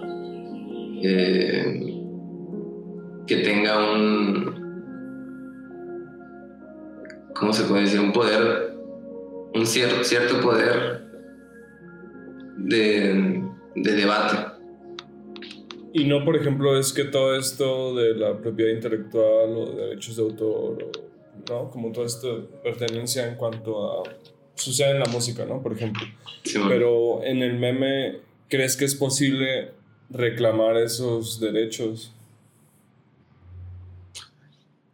[1.04, 1.94] eh,
[3.28, 4.56] que tenga un,
[7.36, 8.00] ¿cómo se puede decir?
[8.00, 8.74] Un poder,
[9.54, 11.09] un cierto, cierto poder
[12.66, 13.44] de,
[13.76, 14.38] de debate.
[15.94, 20.16] Y no, por ejemplo, es que todo esto de la propiedad intelectual o de derechos
[20.18, 20.92] de autor, o,
[21.50, 21.72] ¿no?
[21.72, 22.28] Como toda esta
[22.64, 24.04] pertenencia en cuanto a...
[24.56, 25.64] Sucede en la música, ¿no?
[25.64, 26.04] Por ejemplo.
[26.44, 26.60] Sí.
[26.68, 28.20] Pero en el meme,
[28.50, 29.72] ¿crees que es posible
[30.10, 32.14] reclamar esos derechos?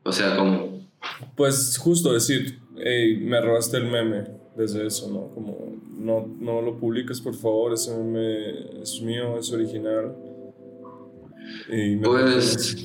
[0.03, 0.87] O sea, como,
[1.35, 5.33] Pues justo decir, hey, me robaste el meme desde eso, ¿no?
[5.33, 10.15] Como, no, no lo publiques, por favor, ese meme es mío, es original.
[11.69, 12.75] Y me pues,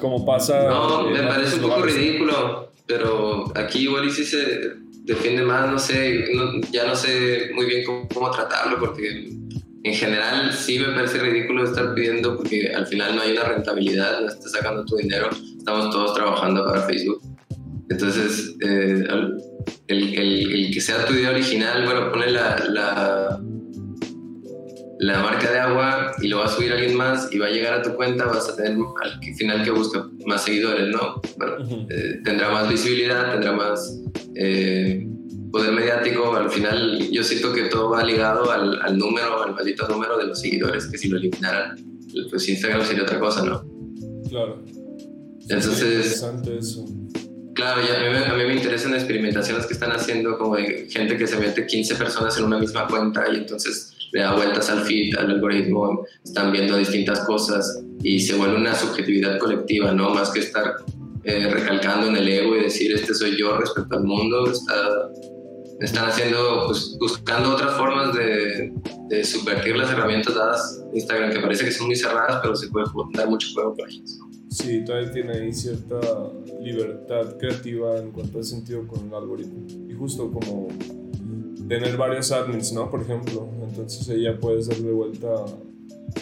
[0.00, 0.64] como pasa...
[0.68, 1.96] no, me parece un poco lugares.
[1.96, 4.38] ridículo, pero aquí igual y sí se
[5.04, 9.28] defiende más, no sé, no- ya no sé muy bien cómo, cómo tratarlo, porque
[9.84, 14.20] en general sí me parece ridículo estar pidiendo, porque al final no hay una rentabilidad,
[14.20, 17.22] no estás sacando tu dinero, estamos todos trabajando para Facebook.
[17.88, 19.04] Entonces, eh,
[19.88, 23.40] el, el- el que sea tu idea original, bueno, pone la, la,
[24.98, 27.74] la marca de agua y lo va a subir alguien más y va a llegar
[27.74, 28.72] a tu cuenta, vas a tener
[29.02, 31.20] al final que busca más seguidores, ¿no?
[31.36, 34.00] Bueno, eh, tendrá más visibilidad, tendrá más
[34.34, 35.06] eh,
[35.52, 36.34] poder mediático.
[36.34, 40.28] Al final yo siento que todo va ligado al, al, número, al maldito número de
[40.28, 41.76] los seguidores, que si lo eliminaran,
[42.30, 43.62] pues Instagram sería otra cosa, ¿no?
[44.30, 44.64] Claro.
[45.48, 45.82] Entonces...
[45.82, 46.84] interesante eso.
[47.56, 51.16] Claro, y a mí, a mí, me interesan experimentaciones que están haciendo como de gente
[51.16, 54.82] que se mete 15 personas en una misma cuenta y entonces le da vueltas al
[54.82, 60.10] feed, al algoritmo, están viendo distintas cosas y se vuelve una subjetividad colectiva, ¿no?
[60.10, 60.76] Más que estar
[61.24, 65.08] eh, recalcando en el ego y decir este soy yo respecto al mundo, está,
[65.80, 68.70] están haciendo, pues, buscando otras formas de,
[69.08, 72.86] de, subvertir las herramientas dadas Instagram, que parece que son muy cerradas, pero se puede
[73.14, 74.18] dar mucho juego por ellas.
[74.56, 76.00] Sí, todavía tiene ahí cierta
[76.62, 79.66] libertad creativa en cuanto al sentido con el algoritmo.
[79.86, 80.68] Y justo como
[81.68, 82.90] tener varios admins, ¿no?
[82.90, 85.28] Por ejemplo, entonces ya puedes darle vuelta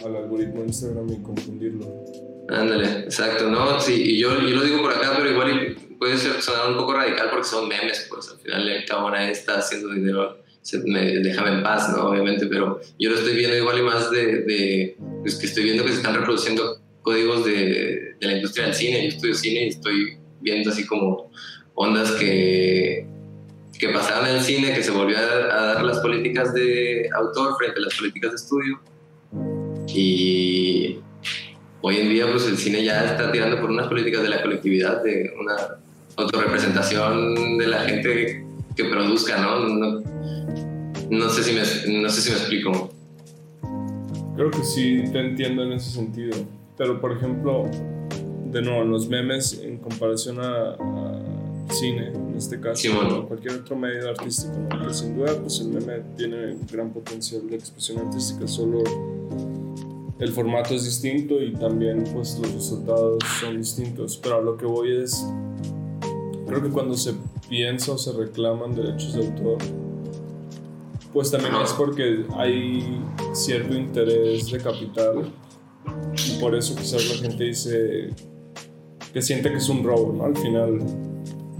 [0.05, 2.05] al algoritmo de Instagram y confundirlo.
[2.49, 3.81] Ándale, exacto, ¿no?
[3.81, 7.29] Sí, y yo, yo lo digo por acá, pero igual puede sonar un poco radical
[7.31, 11.63] porque son memes, pues al final el cabrón está haciendo dinero, se, me, déjame en
[11.63, 12.09] paz, ¿no?
[12.09, 15.85] Obviamente, pero yo lo estoy viendo igual y más de, de pues que estoy viendo
[15.85, 19.69] que se están reproduciendo códigos de, de la industria del cine, yo estudio cine y
[19.69, 21.31] estoy viendo así como
[21.77, 23.07] ondas que
[23.79, 27.81] que pasaban en el cine, que se volvió a, dar las políticas de autor frente
[27.81, 28.81] a las políticas de estudio.
[29.89, 30.99] Y
[31.81, 35.03] hoy en día pues el cine ya está tirando por unas políticas de la colectividad,
[35.03, 35.57] de una
[36.17, 38.45] autorrepresentación de la gente
[38.77, 39.69] que, produzca, ¿no?
[39.69, 40.03] ¿no?
[41.11, 42.93] No, sé si me, no sé si me explico.
[44.37, 46.37] Creo que sí te entiendo en ese sentido.
[46.77, 47.65] Pero por ejemplo,
[48.51, 50.77] de nuevo, los memes en comparación a
[51.75, 54.93] cine, en este caso, o cualquier otro medio artístico, ¿no?
[54.93, 58.83] sin duda, pues el meme tiene gran potencial de expresión artística, solo
[60.19, 64.67] el formato es distinto y también pues los resultados son distintos, pero a lo que
[64.67, 65.27] voy es,
[66.47, 67.15] creo que cuando se
[67.49, 69.59] piensa o se reclaman derechos de autor,
[71.13, 73.01] pues también es porque hay
[73.33, 75.33] cierto interés de capital
[76.27, 78.11] y por eso quizás la gente dice
[79.13, 80.25] que siente que es un robo, ¿no?
[80.25, 80.79] Al final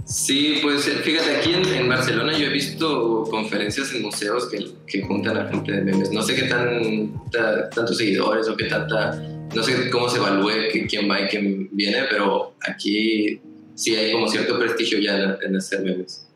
[0.05, 5.35] Sí, pues fíjate, aquí en, Barcelona yo he visto conferencias en museos que, que, juntan
[5.35, 6.11] a gente de memes.
[6.11, 9.15] No sé qué tan, tantos seguidores o qué tanta,
[9.55, 13.41] no sé cómo se evalúe que, quién va y quién viene, pero aquí
[13.73, 16.27] sí hay como cierto prestigio ya en, hacer memes.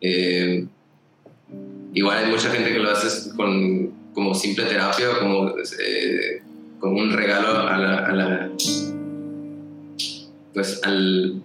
[0.00, 0.64] Eh,
[1.94, 6.42] igual hay mucha gente que lo hace con, como simple terapia como, eh,
[6.80, 8.50] como un regalo a la, a la
[10.52, 11.42] pues al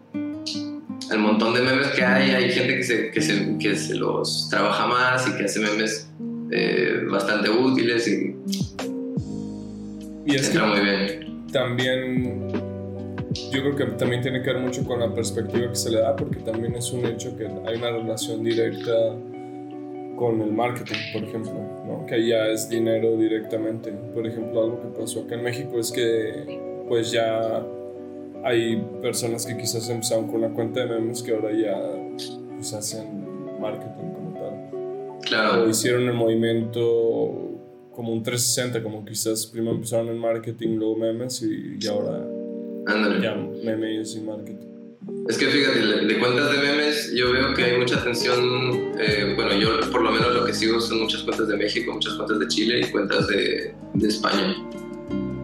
[1.12, 4.48] el montón de memes que hay, hay gente que se, que se, que se los
[4.50, 6.10] trabaja más y que hace memes
[6.52, 8.36] eh, bastante útiles y,
[10.26, 11.48] y es entra muy bien.
[11.52, 12.50] También
[13.52, 16.16] yo creo que también tiene que ver mucho con la perspectiva que se le da,
[16.16, 18.94] porque también es un hecho que hay una relación directa
[20.22, 21.54] con el marketing, por ejemplo,
[21.88, 22.06] ¿no?
[22.06, 23.92] que ya es dinero directamente.
[24.14, 27.66] Por ejemplo, algo que pasó acá en México es que pues ya
[28.44, 31.76] hay personas que quizás empezaron con una cuenta de memes que ahora ya
[32.56, 35.20] pues, hacen marketing como tal.
[35.22, 35.64] Claro.
[35.64, 37.58] O hicieron el movimiento
[37.92, 42.28] como un 360, como quizás primero empezaron en marketing, luego memes y, ahora
[43.20, 44.71] ya memes y marketing.
[45.28, 49.54] Es que fíjate, de cuentas de memes yo veo que hay mucha atención, eh, bueno,
[49.56, 52.48] yo por lo menos lo que sigo son muchas cuentas de México, muchas cuentas de
[52.48, 54.56] Chile y cuentas de, de España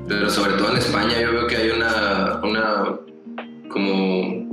[0.08, 2.98] pero sobre todo en España yo veo que hay una, una
[3.70, 4.48] como,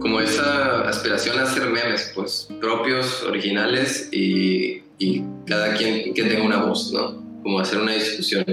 [0.00, 6.44] como esa aspiración a hacer memes, pues propios, originales y, y cada quien que tenga
[6.44, 7.22] una voz, ¿no?
[7.42, 8.44] Como hacer una discusión.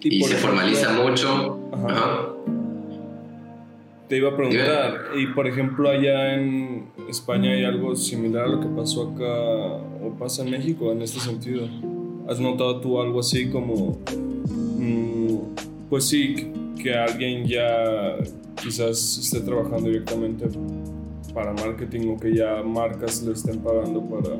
[0.00, 1.58] Y, se formaliza mucho.
[4.08, 8.60] Te iba a preguntar, y por ejemplo allá en España hay algo similar a lo
[8.60, 11.68] que pasó acá o pasa en México en este sentido.
[12.28, 13.98] ¿Has notado tú algo así como,
[14.78, 15.38] mm,
[15.90, 18.16] pues sí, que alguien ya
[18.62, 20.46] quizás esté trabajando directamente
[21.34, 24.36] para marketing o que ya marcas le estén pagando para,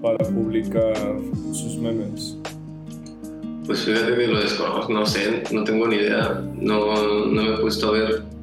[0.00, 0.94] para publicar
[1.52, 2.38] sus memes?
[3.66, 7.58] Pues fíjate que lo desconozco, no sé, no tengo ni idea, no, no me he
[7.58, 8.33] puesto a ver.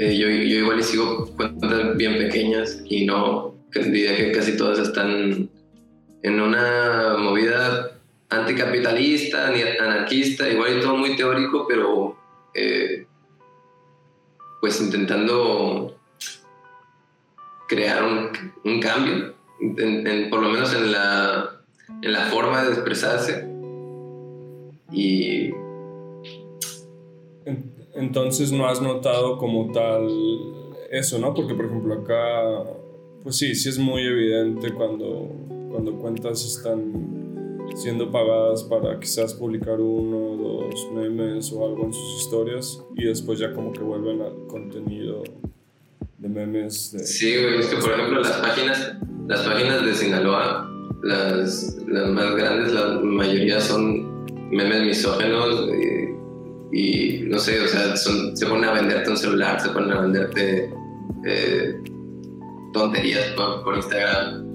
[0.00, 4.78] Eh, yo, yo, igual y sigo cuentas bien pequeñas y no, diría que casi todas
[4.78, 5.50] están
[6.22, 12.16] en una movida anticapitalista, ni anarquista, igual y todo muy teórico, pero
[12.54, 13.06] eh,
[14.62, 16.00] pues intentando
[17.68, 19.34] crear un, cambio,
[20.30, 21.60] por lo menos en la,
[22.00, 23.46] en la forma de expresarse.
[24.92, 25.50] Y
[27.94, 30.08] entonces no has notado como tal
[30.90, 31.34] eso, ¿no?
[31.34, 32.64] Porque por ejemplo acá,
[33.22, 35.30] pues sí, sí es muy evidente cuando,
[35.70, 37.20] cuando cuentas están
[37.74, 40.30] siendo pagadas para quizás publicar uno
[40.70, 45.22] dos memes o algo en sus historias y después ya como que vuelven al contenido
[46.18, 46.92] de memes.
[46.92, 48.96] De, sí, es que por ejemplo las páginas,
[49.28, 50.70] las páginas de Sinaloa,
[51.02, 55.68] las, las más grandes, la mayoría son memes misógenos.
[55.68, 55.99] Y,
[56.72, 60.72] y no sé, o sea, se ponen a venderte un celular, se ponen a venderte
[61.26, 61.74] eh,
[62.72, 64.46] tonterías por, Instagram.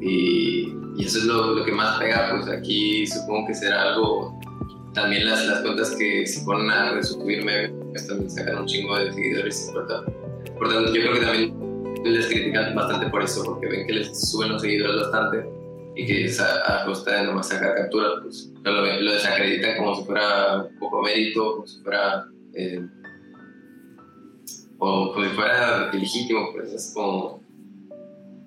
[0.00, 4.38] Y, eso es lo, lo, que más pega, pues aquí supongo que será algo,
[4.92, 9.12] también las, las cuentas que se ponen a resubirme pues también sacan un chingo de
[9.12, 10.12] seguidores, por tanto,
[10.58, 14.30] por tanto yo creo que también les critican bastante por eso, porque ven que les
[14.30, 15.48] suben los seguidores bastante
[15.96, 20.68] y que a, costa de nomás sacar capturas, pues lo, lo, desacreditan como si fuera
[20.78, 22.26] poco mérito, como si fuera.
[22.54, 22.86] Eh,
[24.78, 27.42] o como si fuera ilegítimo, pues es como.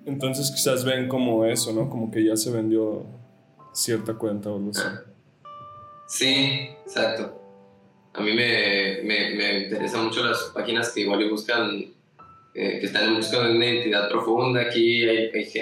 [0.04, 1.90] Entonces quizás ven como eso, ¿no?
[1.90, 3.04] Como que ya se vendió
[3.72, 4.82] cierta cuenta o así.
[4.84, 5.02] Ah.
[6.06, 7.42] Sí, exacto.
[8.14, 11.70] A mí me, me, me interesan mucho las páginas que igual buscan,
[12.54, 14.62] eh, que están buscando una identidad profunda.
[14.62, 15.52] Aquí hay, hay,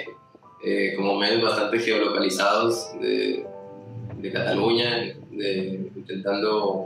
[0.63, 3.45] eh, como medios bastante geolocalizados de,
[4.17, 5.13] de Cataluña,
[5.95, 6.85] intentando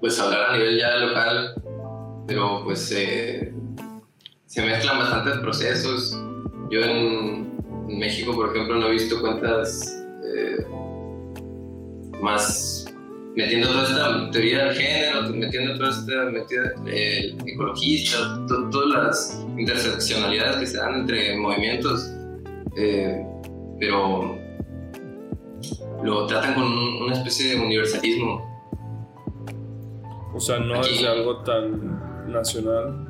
[0.00, 1.54] pues hablar a nivel ya local,
[2.26, 3.52] pero pues eh,
[4.46, 6.18] se mezclan bastantes procesos.
[6.70, 7.50] Yo en,
[7.88, 10.64] México, por ejemplo, no he visto cuentas eh,
[12.22, 12.86] más
[13.34, 16.72] metiendo toda esta teoría del género, metiendo toda esta metida,
[17.46, 22.12] ecologista, todas las interseccionalidades que se dan entre movimientos
[22.76, 23.26] eh,
[23.78, 24.38] pero
[26.02, 28.50] lo tratan con una especie de universalismo.
[30.34, 33.06] O sea, no es algo tan nacional.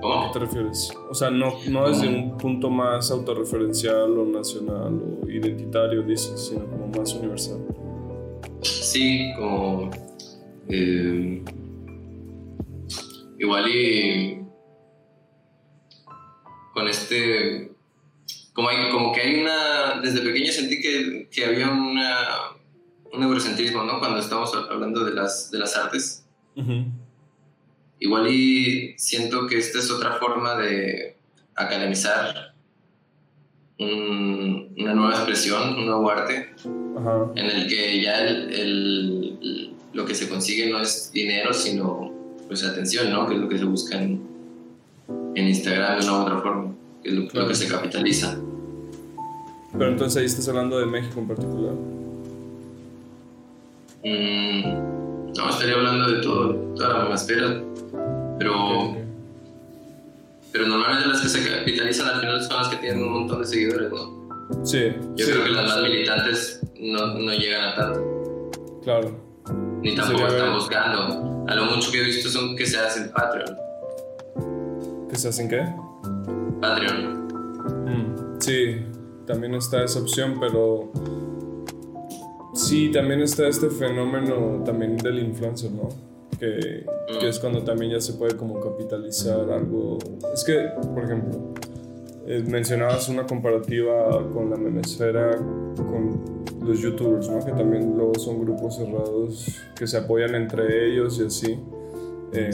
[0.00, 0.14] ¿Cómo?
[0.14, 0.92] ¿A qué te refieres?
[1.10, 6.66] O sea, no, no desde un punto más autorreferencial o nacional o identitario, dices, sino
[6.66, 7.58] como más universal.
[8.62, 9.90] Sí, como.
[10.68, 11.42] Eh,
[13.38, 14.44] igual y
[16.74, 17.72] con este,
[18.58, 22.26] como, hay, como que hay una, desde pequeño sentí que, que había una,
[23.12, 24.00] un eurocentrismo, ¿no?
[24.00, 26.26] Cuando estamos hablando de las, de las artes.
[28.00, 31.16] Igual y siento que esta es otra forma de
[31.54, 32.52] academizar
[33.78, 36.52] una nueva expresión, un nuevo arte,
[37.36, 42.12] en el que ya el, el, lo que se consigue no es dinero, sino
[42.48, 43.28] pues atención, ¿no?
[43.28, 44.20] Que es lo que se busca en,
[45.36, 48.36] en Instagram de una u otra forma, que es lo, que se capitaliza.
[49.78, 51.74] Pero entonces ahí estás hablando de México en particular.
[54.04, 57.62] Mm, no, estaría hablando de todo, toda la esfera,
[58.38, 58.96] pero,
[60.52, 63.46] pero normalmente las que se capitalizan al final son las que tienen un montón de
[63.46, 64.64] seguidores, ¿no?
[64.64, 64.92] Sí.
[65.14, 68.50] Yo creo que las más militantes no, no, llegan a tanto.
[68.82, 69.20] Claro.
[69.82, 71.44] Ni tampoco están buscando.
[71.46, 73.56] A lo mucho que he visto son que se hacen Patreon.
[75.08, 75.64] ¿Que se hacen qué?
[76.60, 77.28] Patreon.
[77.86, 78.76] Mm, sí,
[79.28, 80.90] también está esa opción, pero
[82.54, 85.90] sí, también está este fenómeno también del influencer, ¿no?
[86.40, 86.84] Que,
[87.20, 87.28] que, mm.
[87.28, 89.98] es cuando también ya se puede como capitalizar algo.
[90.32, 91.52] Es que, por ejemplo,
[92.26, 95.36] eh, mencionabas una comparativa con la memesfera,
[95.76, 97.44] con los youtubers, ¿no?
[97.44, 101.58] Que también luego son grupos cerrados que se apoyan entre ellos y así.
[102.32, 102.50] Eh,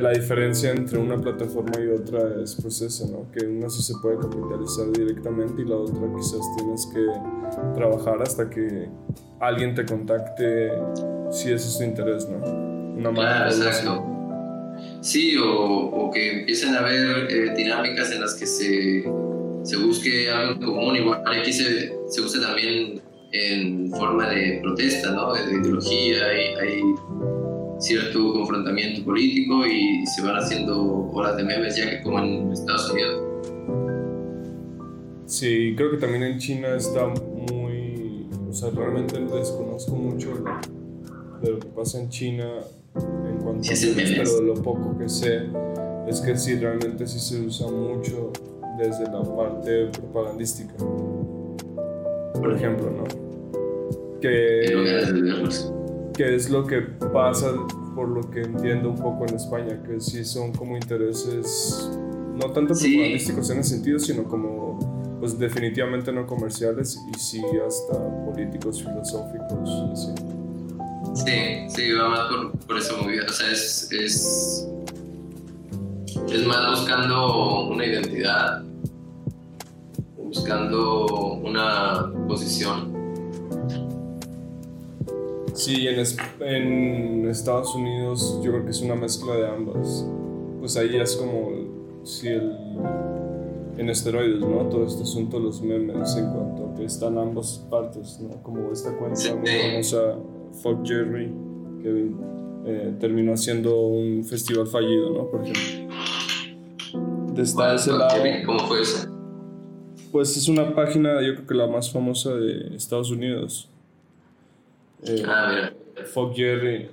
[0.00, 3.30] la diferencia entre una plataforma y otra es pues eso, ¿no?
[3.32, 7.06] Que una sí se puede capitalizar directamente y la otra quizás tienes que
[7.74, 8.88] trabajar hasta que
[9.40, 10.72] alguien te contacte
[11.30, 12.36] si ese es tu interés, ¿no?
[12.96, 14.14] Una claro, exacto.
[15.00, 19.04] Sí, o, o, que empiecen a haber eh, dinámicas en las que se,
[19.62, 20.96] se busque algo común.
[20.96, 23.00] Igual aquí se, se usa también
[23.32, 25.32] en forma de protesta, ¿no?
[25.34, 26.24] De, ideología.
[26.26, 26.82] Hay, hay
[27.78, 32.90] cierto confrontamiento político y se van haciendo horas de memes ya que como en Estados
[32.90, 33.22] Unidos.
[35.26, 40.34] Sí, creo que también en China está muy, o sea, realmente desconozco mucho
[41.42, 42.44] de lo que pasa en China
[42.96, 45.48] en cuanto a memes, pero lo poco que sé
[46.08, 48.30] es que sí, realmente sí se usa mucho
[48.78, 50.74] desde la parte propagandística.
[52.34, 53.04] Por ejemplo, ¿no?
[54.20, 54.64] Que
[56.14, 57.52] que es lo que pasa,
[57.94, 61.90] por lo que entiendo un poco en España, que sí son como intereses,
[62.34, 67.94] no tanto propagandísticos en ese sentido, sino como pues definitivamente no comerciales y sí hasta
[68.26, 70.34] políticos, filosóficos así.
[71.14, 73.24] Sí, sí, va más por, por esa movida.
[73.28, 74.68] O sea, es, es,
[76.30, 78.64] es más buscando una identidad,
[80.18, 82.93] buscando una posición.
[85.54, 90.06] Sí, en, es- en Estados Unidos yo creo que es una mezcla de ambas.
[90.60, 92.52] Pues ahí es como si el
[93.76, 94.68] en esteroides, ¿no?
[94.68, 98.40] Todo este asunto de los memes en cuanto a que están ambas partes, ¿no?
[98.42, 100.16] Como esta cuenta muy famosa
[100.62, 101.32] Fuck Jerry
[101.82, 102.10] que
[102.66, 105.28] eh, terminó haciendo un festival fallido, ¿no?
[105.28, 105.94] Por ejemplo.
[107.34, 108.14] Desde ese lado,
[108.46, 109.08] ¿Cómo fue eso?
[110.12, 113.68] pues es una página, yo creo que la más famosa de Estados Unidos.
[115.06, 115.72] Eh, Ah, mira.
[116.06, 116.90] Fuck Jerry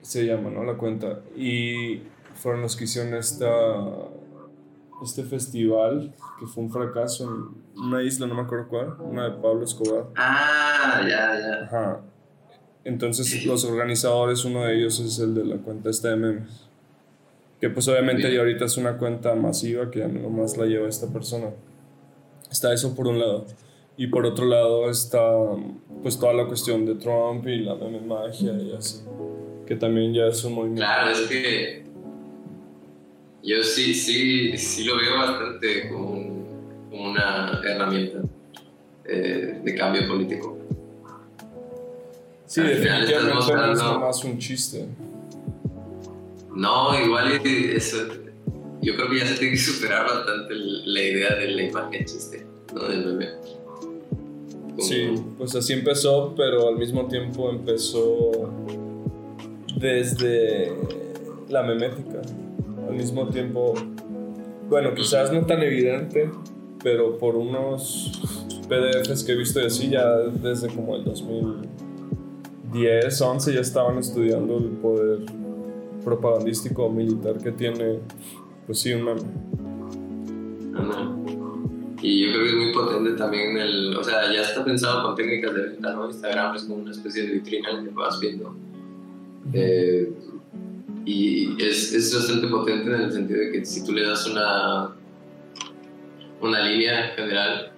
[0.00, 0.64] se llama, ¿no?
[0.64, 1.20] La cuenta.
[1.36, 2.02] Y
[2.34, 3.48] fueron los que hicieron esta,
[5.04, 9.30] este festival que fue un fracaso en una isla, no me acuerdo cuál, una de
[9.42, 10.06] Pablo Escobar.
[10.16, 11.64] Ah, ya, ya.
[11.64, 12.00] Ajá.
[12.84, 16.66] Entonces los organizadores, uno de ellos es el de la cuenta esta de memes.
[17.60, 18.34] Que pues obviamente Bien.
[18.34, 21.50] ya ahorita es una cuenta masiva que ya nomás la lleva esta persona.
[22.50, 23.46] Está eso por un lado.
[23.96, 25.20] Y por otro lado está
[26.02, 29.02] pues toda la cuestión de Trump y la meme magia y así.
[29.66, 30.82] Que también ya es un movimiento.
[30.82, 31.84] Claro, es que
[33.42, 36.46] yo sí, sí, sí lo veo bastante como, un-
[36.90, 38.20] como una herramienta
[39.04, 40.58] eh, de cambio político.
[42.46, 44.86] Sí, al definitivamente no es mostrando- nomás un chiste.
[46.54, 47.96] No, igual eso,
[48.82, 52.46] yo creo que ya se tiene que superar bastante la idea de la imagen chiste,
[52.74, 52.82] ¿no?
[52.88, 53.28] Del meme.
[54.78, 58.50] Sí, pues así empezó, pero al mismo tiempo empezó
[59.76, 60.72] desde
[61.48, 62.22] la memética.
[62.88, 63.74] Al mismo tiempo,
[64.68, 66.28] bueno, quizás no tan evidente,
[66.82, 68.20] pero por unos
[68.68, 74.56] PDFs que he visto y así, ya desde como el 2010, 11 ya estaban estudiando
[74.58, 75.20] el poder
[76.04, 78.00] propagandístico militar que tiene,
[78.66, 79.22] pues sí, un meme.
[82.02, 85.14] Y yo creo que es muy potente también el, o sea, ya está pensado con
[85.14, 86.10] técnicas de venta, ¿no?
[86.10, 88.56] Instagram es como una especie de vitrina en la que vas viendo.
[89.52, 90.12] Eh,
[91.04, 94.90] y es, es bastante potente en el sentido de que si tú le das una,
[96.40, 97.70] una línea general,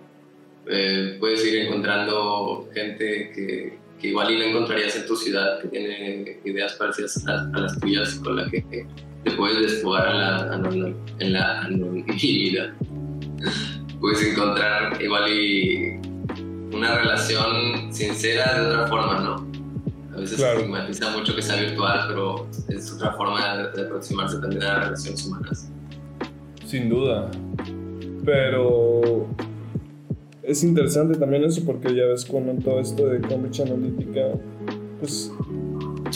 [0.68, 5.68] eh, puedes ir encontrando gente que, que igual y no encontrarías en tu ciudad, que
[5.68, 8.86] tiene ideas parecidas a, a las tuyas, con la que
[9.22, 12.72] te puedes desfogar en la, en la anonimidad
[14.04, 15.98] puedes encontrar igual y
[16.76, 20.14] una relación sincera de otra forma, ¿no?
[20.14, 20.56] A veces Claro.
[20.58, 24.84] se estigmatiza mucho que sea virtual, pero es otra forma de, aproximarse también a las
[24.84, 25.70] relaciones humanas.
[26.66, 27.30] Sin duda.
[28.26, 29.26] Pero
[30.42, 34.32] es interesante también eso porque ya ves con todo esto de Cambridge Analytica,
[35.00, 35.32] pues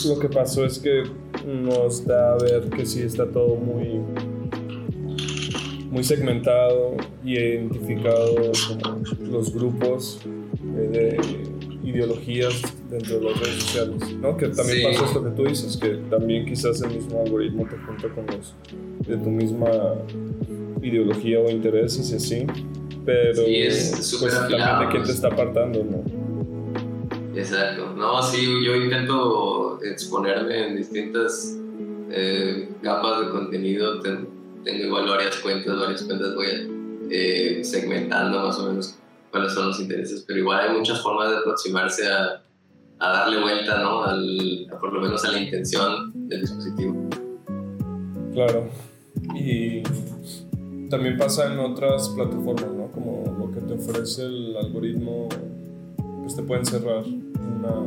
[0.07, 1.05] lo que pasó es que
[1.47, 3.99] nos da a ver que sí está todo muy
[5.91, 8.35] muy segmentado y identificado
[8.69, 10.21] como los grupos
[10.77, 11.19] eh,
[11.83, 12.61] de ideologías
[12.91, 14.37] dentro de las redes sociales, ¿no?
[14.37, 14.85] Que también Sí.
[14.85, 18.55] pasa esto que tú dices, que también quizás el mismo algoritmo te junta con los
[19.07, 19.69] de tu misma
[20.83, 22.47] ideología o intereses y así,
[23.07, 26.03] pero Sí, es pues también de quién te está apartando, ¿no?
[27.35, 27.95] Exacto.
[27.97, 31.57] No, sí, yo intento exponerme en distintas
[32.11, 34.01] eh, capas de contenido.
[34.65, 36.47] Ten- tengo igual varias cuentas, varias cuentas voy
[37.11, 38.97] eh, segmentando más o menos
[39.31, 42.43] cuáles son los intereses, pero igual hay muchas formas de aproximarse a,
[42.99, 44.03] a darle vuelta, ¿no?
[44.05, 47.09] Al, a por lo menos a la intención del dispositivo.
[48.33, 48.69] Claro.
[49.35, 49.83] Y
[50.89, 52.91] también pasa en otras plataformas, ¿no?
[52.93, 55.29] Como lo que te ofrece el algoritmo,
[56.21, 57.85] pues te pueden cerrar una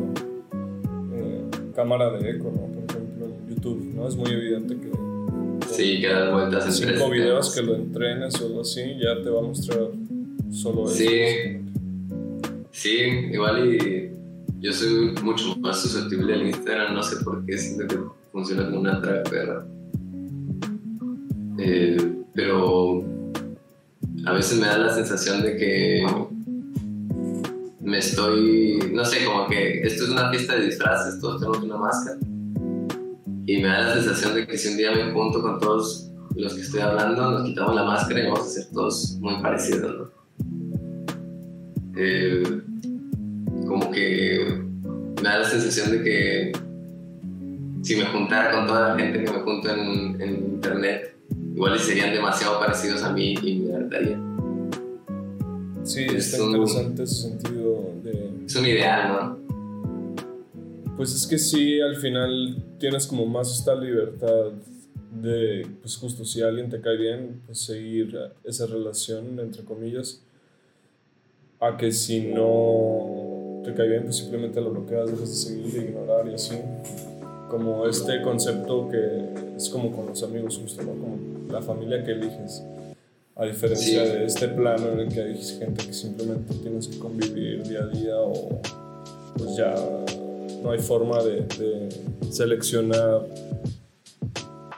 [1.15, 1.45] eh,
[1.75, 2.67] cámara de eco, ¿no?
[2.73, 4.07] Por ejemplo, en YouTube, ¿no?
[4.07, 4.91] Es muy evidente que
[5.71, 9.29] Sí, que dar vueltas en cinco videos que lo entrenes o algo así, ya te
[9.29, 9.79] va a mostrar
[10.51, 11.03] solo eso.
[12.71, 12.97] Sí.
[13.31, 14.11] igual y
[14.59, 17.99] yo soy mucho más susceptible al Instagram, no sé por qué, siento que
[18.31, 19.65] funciona como una traga perra.
[21.57, 21.97] Eh,
[22.33, 23.03] pero
[24.25, 26.05] a veces me da la sensación de que
[27.81, 31.77] me estoy, no sé, como que esto es una fiesta de disfraces, todos tenemos una
[31.77, 32.17] máscara.
[33.45, 36.53] Y me da la sensación de que si un día me junto con todos los
[36.53, 40.21] que estoy hablando, nos quitamos la máscara y vamos a ser todos muy parecidos, ¿no?
[41.97, 42.43] Eh,
[43.67, 44.61] como que
[45.17, 46.51] me da la sensación de que
[47.81, 51.15] si me juntara con toda la gente que me junto en, en internet,
[51.55, 54.19] igual serían demasiado parecidos a mí y me hartaría.
[55.83, 58.31] Sí, Es está un- interesante ese sentido de...
[58.45, 59.50] Es un ideal, ¿no?
[61.01, 64.51] Pues es que sí, al final tienes como más esta libertad
[65.19, 70.21] de, pues justo si alguien te cae bien, pues seguir esa relación, entre comillas,
[71.59, 75.85] a que si no te cae bien, pues simplemente lo bloqueas, dejas de seguir, de
[75.89, 76.53] ignorar y así.
[77.49, 80.91] Como este concepto que es como con los amigos justo, ¿no?
[80.91, 81.17] Como
[81.51, 82.61] la familia que eliges.
[83.35, 84.11] A diferencia Sí.
[84.19, 87.87] de este plano en el que hay gente que simplemente tienes que convivir día a
[87.87, 88.61] día o
[89.35, 89.73] pues ya
[90.61, 91.89] no hay forma de, de
[92.31, 93.25] seleccionar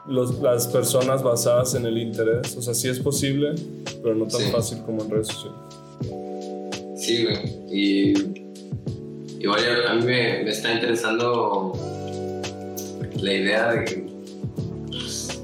[0.08, 2.56] los- las personas basadas en el interés.
[2.58, 3.54] O sea, sí es posible,
[4.02, 4.52] pero no tan Sí.
[4.52, 5.60] fácil como en redes sociales.
[6.98, 7.38] Sí, güey.
[7.72, 8.14] Y
[9.40, 11.74] igual a- mí me, me está interesando
[13.22, 14.06] la idea de que,
[14.88, 15.42] pues,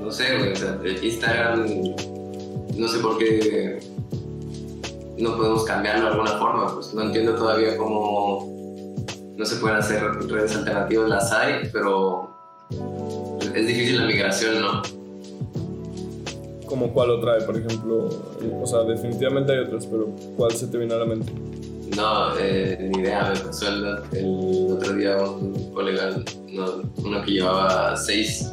[0.00, 1.66] no sé, güey, o sea, Instagram,
[2.76, 3.78] no sé por qué
[5.18, 8.55] no podemos cambiarlo de alguna forma, pues no entiendo todavía cómo
[9.36, 12.34] no se pueden hacer redes alternativas, las hay, pero
[13.54, 14.82] es difícil la migración, ¿no?
[16.66, 18.08] Como cuál otra hay, por ejemplo.
[18.60, 20.06] O sea, definitivamente hay otras, pero
[20.36, 21.32] ¿cuál se te viene a la mente?
[21.96, 26.16] No, eh, ni idea, me pasó el, el otro día un colega,
[26.48, 28.52] no, uno que llevaba seis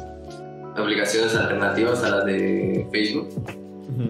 [0.76, 3.28] aplicaciones alternativas a las de Facebook,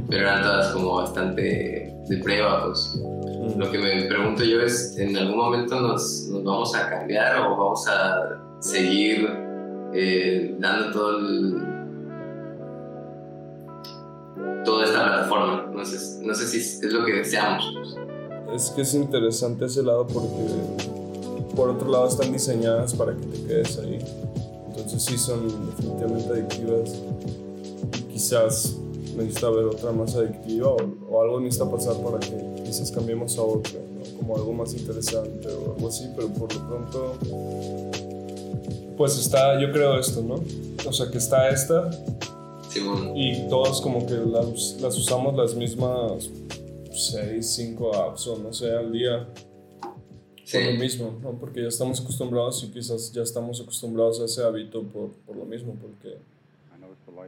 [0.09, 3.01] pero eran todas como bastante de prueba, pues.
[3.57, 7.57] Lo que me pregunto yo es, ¿en algún momento nos, nos vamos a cambiar o
[7.57, 9.29] vamos a seguir
[9.93, 11.63] eh, dando todo el,
[14.65, 15.71] toda esta plataforma?
[15.73, 17.97] No sé, no sé si es lo que deseamos.
[18.53, 20.29] Es que es interesante ese lado porque
[21.55, 23.99] por otro lado están diseñadas para que te quedes ahí.
[24.69, 27.01] Entonces sí son definitivamente adictivas.
[28.11, 28.77] Quizás
[29.17, 30.77] necesita haber otra más adictiva o,
[31.11, 34.19] o algo necesita pasar para que quizás cambiemos a otra, ¿no?
[34.19, 37.17] como algo más interesante o algo así, pero por lo pronto
[38.97, 40.37] pues está yo creo esto, ¿no?
[40.89, 41.91] O sea que está esta
[42.69, 46.29] Sí, bueno, y todos como que las, las usamos las mismas
[46.91, 49.29] 6, 5 apps o no sé al día
[50.45, 50.59] sí.
[50.59, 51.33] por lo mismo, ¿no?
[51.39, 55.45] Porque ya estamos acostumbrados y quizás ya estamos acostumbrados a ese hábito por, por lo
[55.45, 56.19] mismo, porque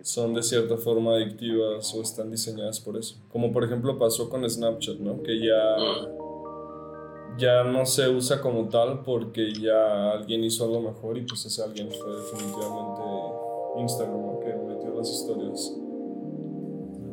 [0.03, 3.17] son de cierta forma adictivas o están diseñadas por eso.
[3.33, 5.23] Como por ejemplo pasó con Snapchat, ¿no?
[5.23, 5.77] Que ya,
[7.39, 11.63] ya no se usa como tal porque ya alguien hizo algo mejor y pues ese
[11.63, 13.03] alguien fue definitivamente
[13.81, 14.41] Instagram, ¿no?
[14.41, 15.73] Que metió las historias.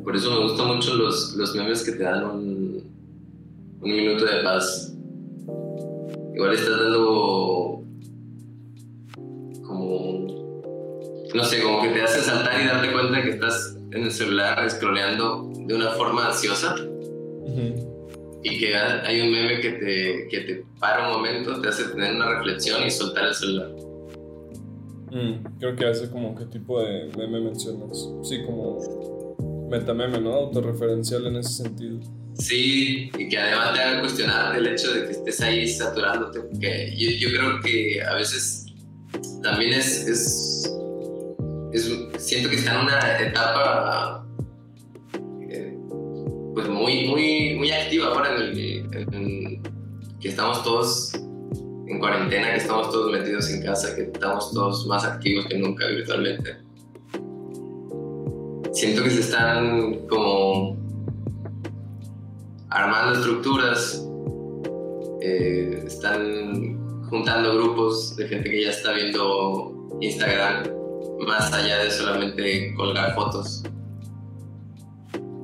[0.04, 2.84] Por eso me gustan mucho los, los memes que te dan un,
[3.80, 4.94] un minuto de paz.
[6.34, 7.82] Igual estás dando
[9.62, 10.26] como,
[11.34, 14.70] no sé, como que te hace saltar y darte cuenta que estás en el celular
[14.70, 16.76] scrolleando de una forma ansiosa
[18.46, 22.14] y que hay un meme que te, que te para un momento, te hace tener
[22.14, 23.70] una reflexión y soltar el celular.
[25.10, 28.06] Mm, creo que hace como qué tipo de meme mencionas.
[28.22, 30.34] Sí, como metameme, ¿no?
[30.34, 32.00] Autorreferencial en ese sentido.
[32.34, 36.94] Sí, y que además te haga cuestionarte el hecho de que estés ahí saturándote, porque
[36.96, 38.66] yo, yo creo que a veces
[39.42, 40.74] también es, es,
[42.18, 44.24] siento que está en una etapa
[45.50, 45.76] eh,
[46.54, 49.60] pues muy, muy, muy activa ahora en el
[50.20, 51.12] que estamos todos
[51.86, 55.86] en cuarentena, que estamos todos metidos en casa, que estamos todos más activos que nunca
[55.88, 56.56] virtualmente.
[58.72, 60.76] Siento que se están como
[62.70, 64.08] armando estructuras,
[65.20, 70.83] eh, están juntando grupos de gente que ya está viendo Instagram
[71.26, 73.62] más allá de solamente colgar fotos.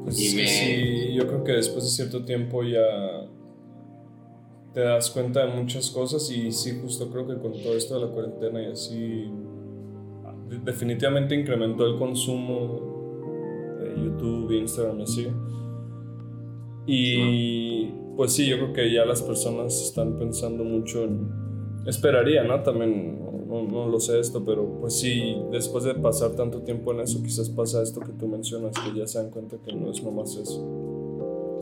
[0.05, 3.27] Pues Y me- sí, yo creo que después de cierto tiempo ya
[4.75, 8.07] te das cuenta de muchas cosas y sí, justo creo que con todo esto de
[8.07, 9.31] la cuarentena y así,
[10.49, 15.27] de- definitivamente incrementó el consumo de YouTube, Instagram y así.
[16.87, 21.29] Y pues sí, yo creo que ya las personas están pensando mucho en...
[21.87, 22.63] Esperaría, ¿no?
[22.63, 23.20] También,
[23.51, 27.21] no, no lo sé esto, pero pues sí, después de pasar tanto tiempo en eso,
[27.23, 30.37] quizás pasa esto que tú mencionas, que ya se dan cuenta que no es nomás
[30.37, 30.61] eso.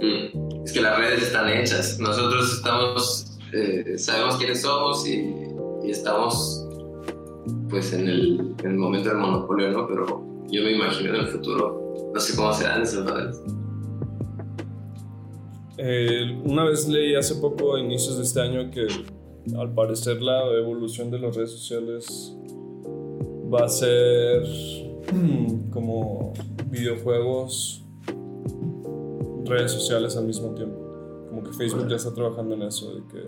[0.01, 1.99] Mm, Es que las redes están hechas.
[1.99, 5.33] Nosotros estamos, eh, sabemos quiénes somos y,
[5.83, 6.67] y estamos
[7.71, 9.87] pues en el, en el momento del monopolio, ¿no?
[9.89, 13.41] Pero yo me imagino en el futuro, no sé cómo serán esas redes.
[15.79, 18.87] Eh, una vez leí hace poco, a inicios de este año, que
[19.57, 22.37] al parecer la evolución de las redes sociales
[23.53, 24.43] va a ser
[25.71, 26.33] como
[26.71, 27.85] videojuegos
[29.45, 30.79] redes sociales al mismo tiempo.
[31.29, 33.23] Como que Facebook ya está trabajando en eso, de que,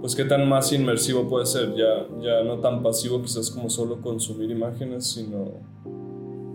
[0.00, 4.00] pues qué tan más inmersivo puede ser, ya, ya no tan pasivo quizás como solo
[4.00, 5.52] consumir imágenes, sino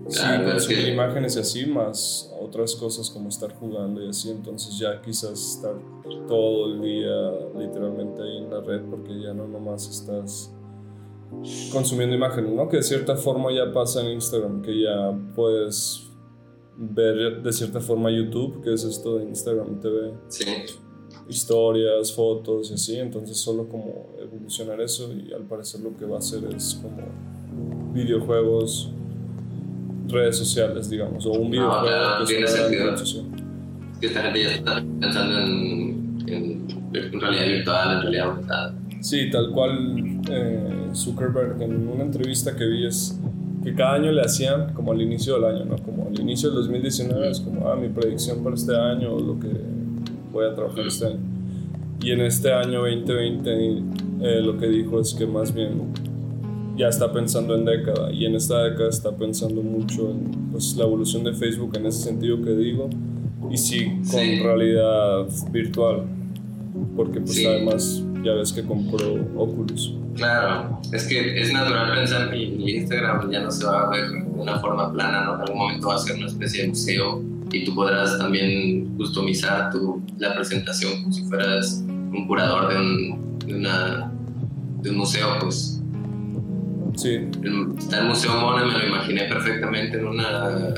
[0.09, 5.01] sí, consumir imágenes y así, más otras cosas como estar jugando y así, entonces ya
[5.01, 5.75] quizás estar
[6.27, 10.51] todo el día literalmente ahí en la red porque ya no nomás estás
[11.71, 12.67] consumiendo imágenes, ¿no?
[12.67, 16.09] Que de cierta forma ya pasa en Instagram, que ya puedes
[16.75, 20.13] ver de cierta forma YouTube, que es esto de Instagram TV.
[20.29, 20.45] Sí.
[21.27, 26.15] Historias, fotos y así, entonces solo como evolucionar eso y al parecer lo que va
[26.15, 28.91] a hacer es como videojuegos,
[30.09, 32.95] redes sociales, digamos, o un videojuego no, que tiene sentido.
[33.99, 38.75] Que esta gente ya está pensando en, en, realidad virtual, en realidad aumentada.
[39.01, 43.19] Sí, tal cual eh, Zuckerberg en una entrevista que vi es
[43.63, 45.77] que cada año le hacían como al inicio del año, ¿no?
[45.77, 49.39] Como al inicio del 2019 es como, ah, mi predicción para este año o lo
[49.39, 49.49] que
[50.31, 51.19] voy a trabajar este año.
[52.01, 53.83] Y en este año 2020
[54.21, 55.91] eh, lo que dijo es que más bien
[56.79, 60.85] ya está pensando en década y en esta década está pensando mucho en pues, la
[60.85, 62.89] evolución de Facebook en ese sentido que digo
[63.51, 66.05] y sí con realidad virtual
[66.95, 69.93] porque pues además ya ves que compró Oculus.
[70.15, 74.21] Claro, es que es natural pensar que Instagram ya no se va a ver de
[74.21, 75.35] una forma plana, ¿no?
[75.35, 77.21] En algún momento va a ser una especie de museo
[77.51, 83.39] y tú podrás también customizar tu, la presentación como si fueras un curador de un,
[83.39, 84.11] de una,
[84.81, 85.78] de un museo, pues.
[86.99, 87.29] Sí.
[87.77, 90.73] está el Museo Mona, me lo imaginé perfectamente en una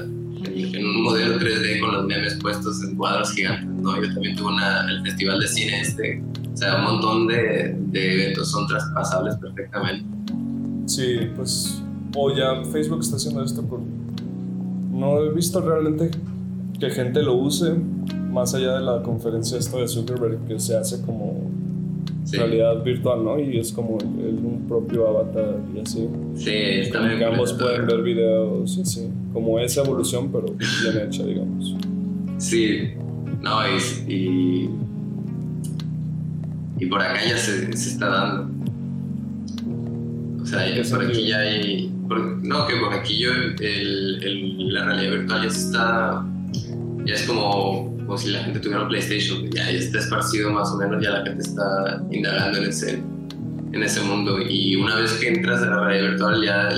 [0.46, 4.00] en un modelo 3D con los memes puestos en cuadros gigantes, ¿no?
[4.02, 8.14] Yo también tuve una, el festival de cine este o sea, un montón de, de
[8.14, 10.06] eventos son traspasables perfectamente.
[10.86, 11.82] Sí, pues,
[12.16, 13.80] o ya Facebook está haciendo esto por...
[14.92, 16.12] No he visto realmente
[16.80, 17.74] que gente lo use,
[18.32, 21.51] más allá de la conferencia esta de Zuckerberg, que se hace como
[22.32, 23.40] realidad virtual, ¿no?
[23.40, 26.08] Y es como el, un propio avatar y así.
[26.36, 26.52] Sí.
[26.92, 29.10] Que ambos pueden ver videos y así.
[29.34, 31.76] Como esa evolución, pero bien hecha, digamos.
[32.38, 32.92] Sí,
[33.42, 34.70] no, y, y
[36.82, 38.50] y por acá ya se, se está dando.
[40.42, 41.94] O sea, por aquí ya hay.
[42.42, 46.26] no, que por aquí yo el, el, la realidad virtual ya se está.
[47.06, 49.50] Ya es como, como si la gente tuviera un PlayStation.
[49.52, 53.02] Ya, está esparcido más o menos, ya la gente está indagando en ese,
[53.72, 54.38] en ese mundo.
[54.42, 56.70] Y una vez que entras a la realidad virtual, ya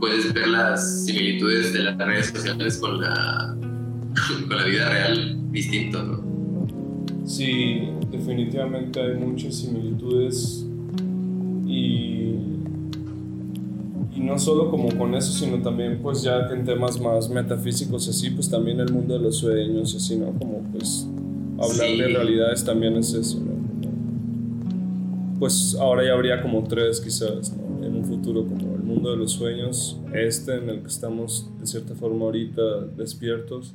[0.00, 3.56] puedes ver las similitudes de las redes sociales con la,
[4.48, 7.24] con la vida real distinto, ¿no?
[7.24, 10.66] Sí, definitivamente hay muchas similitudes
[11.64, 12.11] y
[14.22, 18.30] no solo como con eso, sino también pues ya que en temas más metafísicos así,
[18.30, 20.32] pues también el mundo de los sueños así, ¿no?
[20.38, 21.08] Como pues
[21.58, 23.52] hablar de realidades también es eso, ¿no?
[25.38, 27.84] Pues ahora ya habría como tres quizás, ¿no?
[27.84, 31.66] En un futuro como el mundo de los sueños, este en el que estamos de
[31.66, 32.62] cierta forma ahorita
[32.96, 33.74] despiertos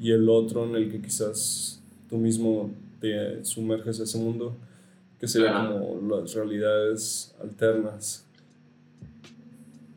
[0.00, 2.70] y el otro en el que quizás tú mismo
[3.00, 4.54] te sumerges a ese mundo,
[5.18, 8.24] que sería como las realidades alternas.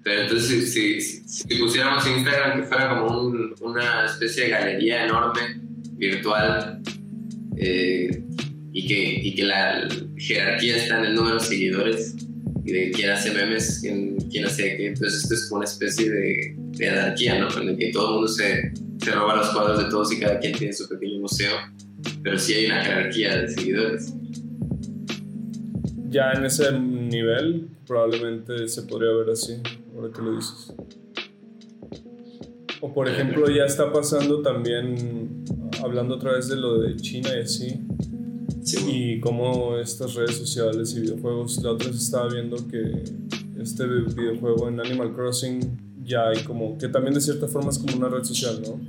[0.05, 5.61] Entonces, si, si, pusiéramos Instagram que fuera como una especie de galería enorme,
[5.93, 6.81] virtual,
[7.57, 8.23] eh,
[8.73, 9.87] y, que, y que la
[10.17, 12.15] jerarquía está en el número de seguidores,
[12.65, 16.09] y de quién hace memes, quién, quién hace qué, entonces esto es como una especie
[16.09, 17.61] de, de anarquía, ¿no?
[17.61, 20.39] En el que todo el mundo se, se roba los cuadros de todos y cada
[20.39, 21.57] quien tiene su pequeño museo
[22.23, 24.13] pero sí hay una jerarquía de seguidores.
[26.09, 29.61] Ya en ese nivel probablemente se podría ver así,
[30.03, 30.73] ahora que lo dices.
[32.81, 35.45] O por ejemplo ya está pasando también,
[35.81, 37.81] hablando otra vez de lo de China y así,
[38.87, 43.03] y cómo estas redes sociales y videojuegos, la otra vez estaba viendo que
[43.59, 47.95] este videojuego en Animal Crossing ya hay como, que también de cierta forma es como
[47.95, 48.79] una red social, ¿no?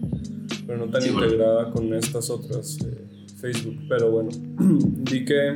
[0.66, 2.78] Pero no tan integrada con estas otras.
[2.84, 3.04] Eh,
[3.44, 5.52] Facebook, pero bueno, vi que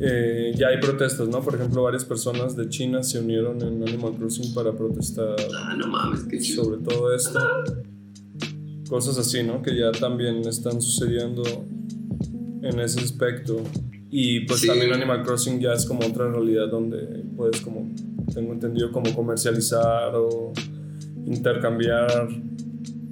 [0.00, 1.42] eh, ya hay protestas, ¿no?
[1.42, 5.86] Por ejemplo, varias personas de China se unieron en Animal Crossing para protestar ah, no
[5.86, 7.38] mames, qué sobre todo esto.
[8.88, 9.62] Cosas así, ¿no?
[9.62, 11.42] Que ya también están sucediendo
[12.62, 13.62] en ese aspecto.
[14.10, 17.90] Y pues también Animal Crossing ya es como otra realidad donde puedes como,
[18.32, 20.52] tengo entendido, como comercializar o
[21.26, 22.28] intercambiar.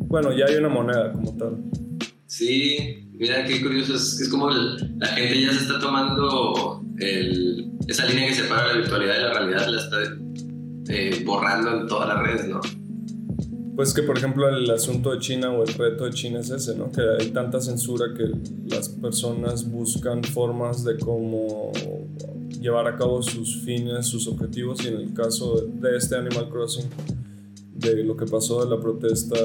[0.07, 1.65] Bueno, ya hay una moneda como tal.
[2.27, 8.07] Sí, mira qué curioso, es, es como la gente ya se está tomando el, esa
[8.07, 9.97] línea que separa la virtualidad de la realidad, la está
[10.89, 12.61] eh, borrando en todas las redes, ¿no?
[13.77, 16.77] Pues que por ejemplo el asunto de China o el reto de China es ese,
[16.77, 16.93] ¿no?
[16.93, 18.31] Que hay tanta censura que
[18.73, 21.73] las personas buscan formas de cómo
[22.61, 26.89] llevar a cabo sus fines, sus objetivos y en el caso de este Animal Crossing,
[27.85, 29.37] de lo que pasó de la protesta,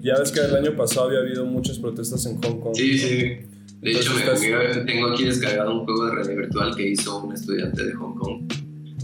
[0.00, 2.74] ya ves que el año pasado había habido muchas protestas en Hong Kong.
[2.74, 3.36] Sí, sí.
[3.80, 7.84] De hecho, me tengo aquí descargado un juego de realidad virtual que hizo un estudiante
[7.84, 8.52] de Hong Kong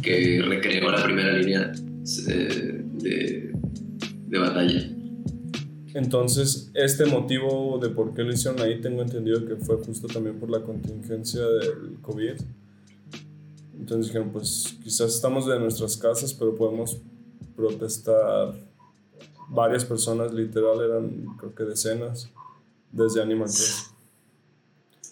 [0.03, 1.72] que recreó la primera línea
[2.28, 3.55] eh, de
[4.35, 4.91] de batalla.
[5.95, 10.39] Entonces, este motivo de por qué lo hicieron ahí, tengo entendido que fue justo también
[10.41, 12.35] por la contingencia del COVID.
[13.78, 17.01] Entonces dijeron, pues quizás estamos de nuestras casas, pero podemos
[17.55, 18.55] protestar.
[19.49, 22.30] Varias personas, literal, eran creo que decenas,
[22.90, 23.95] desde Animal Crossing.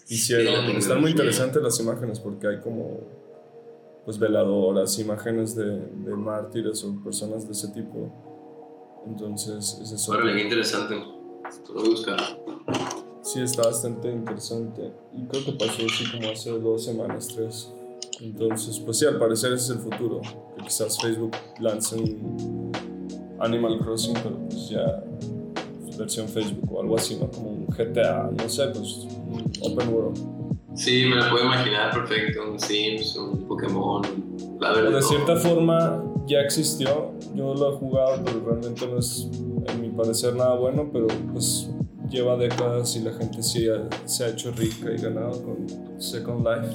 [0.09, 3.01] Hicieron, están muy interesantes las imágenes porque hay como
[4.05, 8.11] pues veladoras, imágenes de, de mártires o personas de ese tipo
[9.05, 10.11] entonces, es eso.
[10.11, 10.95] Órale, qué interesante.
[11.73, 12.19] Voy a buscar.
[13.21, 14.93] Sí, está bastante interesante.
[15.13, 17.71] Y creo que pasó así como hace dos semanas, tres.
[18.21, 20.21] Entonces, pues sí, al parecer ese es el futuro.
[20.55, 22.71] Que quizás Facebook lance un
[23.43, 25.03] Animal Crossing, pero pues ya
[25.97, 27.29] versión Facebook o algo así, ¿no?
[27.29, 30.17] Como un GTA, no sé, pues un open world.
[30.75, 34.01] Sí, me lo puedo imaginar perfecto, un Sims, un Pokémon,
[34.59, 34.91] la verdad.
[34.91, 39.29] De cierta forma ya existió, yo lo he jugado, pero realmente no es,
[39.67, 41.69] en mi parecer, nada bueno, pero pues
[42.09, 43.67] lleva décadas y la gente sí
[44.05, 46.71] se ha hecho rica y ganado con Second Life.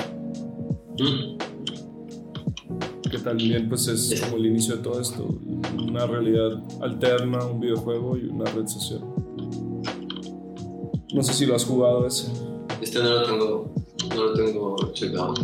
[0.98, 1.57] Mm.
[3.10, 5.38] Que también pues es como el inicio de todo esto,
[5.78, 9.00] una realidad alterna, un videojuego y una red social.
[11.14, 12.30] No sé si lo has jugado ese.
[12.80, 13.74] Este no lo tengo
[14.14, 15.34] no lo tengo checado.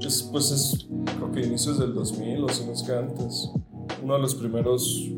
[0.00, 0.86] Es, pues es,
[1.16, 3.50] creo que inicios del 2000 o si no es que antes.
[4.02, 5.08] Uno de los primeros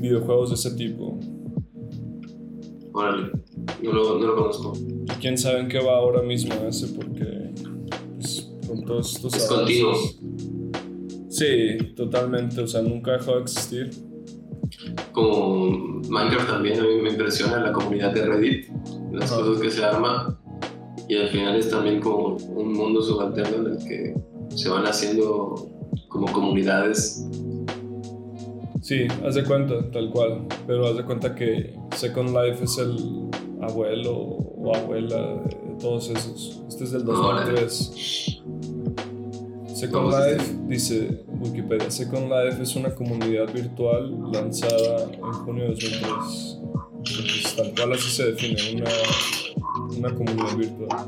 [0.00, 1.18] videojuegos de ese tipo.
[2.92, 3.30] Órale,
[3.82, 4.72] no lo, no lo conozco.
[5.20, 6.88] ¿Quién sabe en qué va ahora mismo ese?
[6.88, 7.52] Porque
[8.14, 9.34] pues, con todos estos...
[9.34, 9.92] Es contigo.
[11.36, 12.62] Sí, totalmente.
[12.62, 13.90] O sea, nunca dejado de existir.
[15.12, 18.68] Como Minecraft también, a mí me impresiona la comunidad de Reddit,
[19.12, 20.38] las cosas que se arma
[21.08, 24.14] y al final es también como un mundo subalterno en el que
[24.54, 25.68] se van haciendo
[26.08, 27.26] como comunidades.
[28.80, 30.46] Sí, haz de cuenta, tal cual.
[30.66, 33.28] Pero haz de cuenta que Second Life es el
[33.60, 36.64] abuelo o abuela de todos esos.
[36.68, 38.42] Este es del 2003.
[39.76, 47.54] Second Life, dice Wikipedia, Second Life es una comunidad virtual lanzada en junio de 2003.
[47.56, 48.90] tal cual así se define, una
[49.98, 51.06] una comunidad virtual.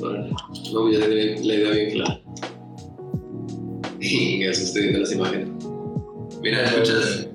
[0.00, 0.36] Bueno,
[0.72, 2.20] no, ya la idea bien clara.
[4.00, 5.48] Y eso estoy viendo las imágenes.
[6.40, 7.28] Mira, escuchas.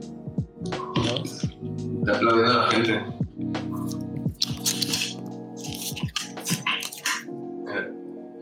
[2.00, 3.23] Está aplaudiendo a la gente.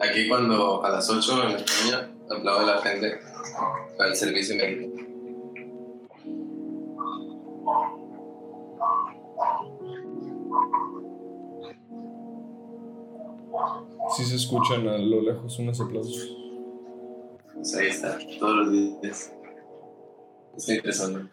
[0.01, 3.19] Aquí cuando a las 8 en España aplaude la gente
[3.97, 4.97] para el servicio médico.
[14.17, 16.35] Si se escuchan a lo lejos unos aplausos.
[17.53, 19.31] Pues ahí está, todos los días.
[20.57, 21.31] Está interesante.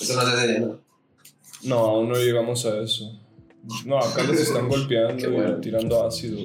[0.00, 0.78] Eso no se hace ¿no?
[1.62, 3.18] No, aún no llegamos a eso.
[3.86, 6.38] No, acá les están golpeando y tirando ácido.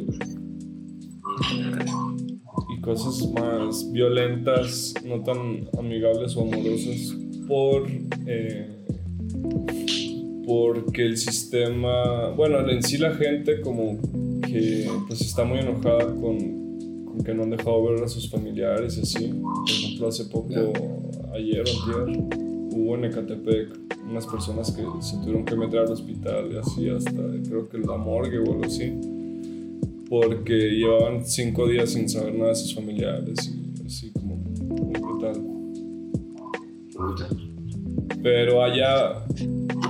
[2.69, 7.15] Y cosas más violentas, no tan amigables o amorosas,
[7.47, 7.87] por.
[8.25, 8.67] Eh,
[10.45, 12.29] porque el sistema.
[12.31, 13.99] Bueno, en sí la gente, como
[14.41, 18.97] que pues está muy enojada con, con, que no han dejado ver a sus familiares
[18.97, 19.27] y así.
[19.27, 20.53] Por ejemplo, hace poco,
[21.33, 22.17] ayer o ayer,
[22.71, 23.79] hubo en Ecatepec
[24.09, 27.11] unas personas que se tuvieron que meter al hospital y así hasta
[27.47, 28.91] creo que la morgue o algo así.
[30.09, 35.43] Porque llevaban cinco días sin saber nada de sus familiares y así como muy brutal.
[38.23, 39.25] Pero allá,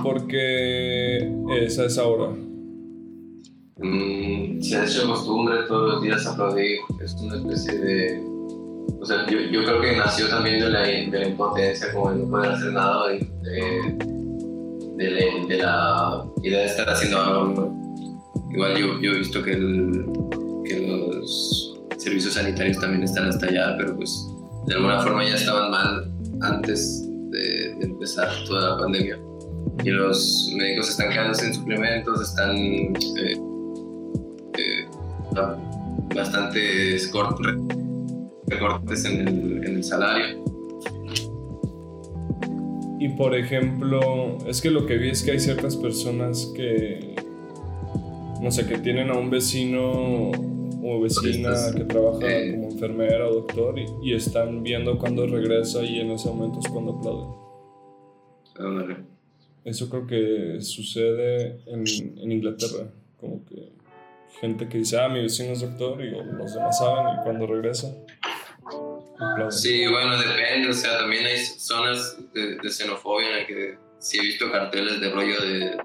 [0.02, 1.18] porque
[1.64, 2.32] esa es ahora
[3.82, 6.80] Mm, se ha hecho costumbre todos los días aplaudir.
[7.02, 8.22] Es una especie de.
[9.00, 12.18] O sea, yo, yo creo que nació también de la, de la impotencia, como de
[12.18, 15.06] no poder hacer nada, de, de,
[15.48, 17.79] de, la, idea de estar haciendo algo.
[18.52, 24.26] Igual yo, yo he visto que, los servicios sanitarios también están hasta allá, pero pues
[24.66, 29.18] de alguna forma ya estaban mal antes de, empezar toda la pandemia.
[29.84, 32.56] Y los médicos están quedando sin suplementos, están.
[32.56, 33.40] Eh,
[36.14, 37.10] bastantes
[38.46, 40.44] recortes en el, en el salario.
[42.98, 47.14] Y por ejemplo, es que lo que vi es que hay ciertas personas que,
[48.40, 50.30] no sé, que tienen a un vecino
[50.82, 52.52] o vecina que trabaja eh.
[52.52, 56.68] como enfermera o doctor y, y están viendo cuando regresa y en ese momento es
[56.68, 57.30] cuando aplauden.
[58.58, 58.96] Ándale.
[59.64, 61.84] Eso creo que sucede en,
[62.18, 63.72] en Inglaterra, como que
[64.40, 67.94] gente que dice, ah, mi vecino es doctor y los demás saben y cuando regresa
[69.18, 69.52] aplauden.
[69.52, 74.18] Sí, bueno, depende, o sea, también hay zonas de, de xenofobia en las que sí
[74.18, 75.76] he visto carteles de rollo de,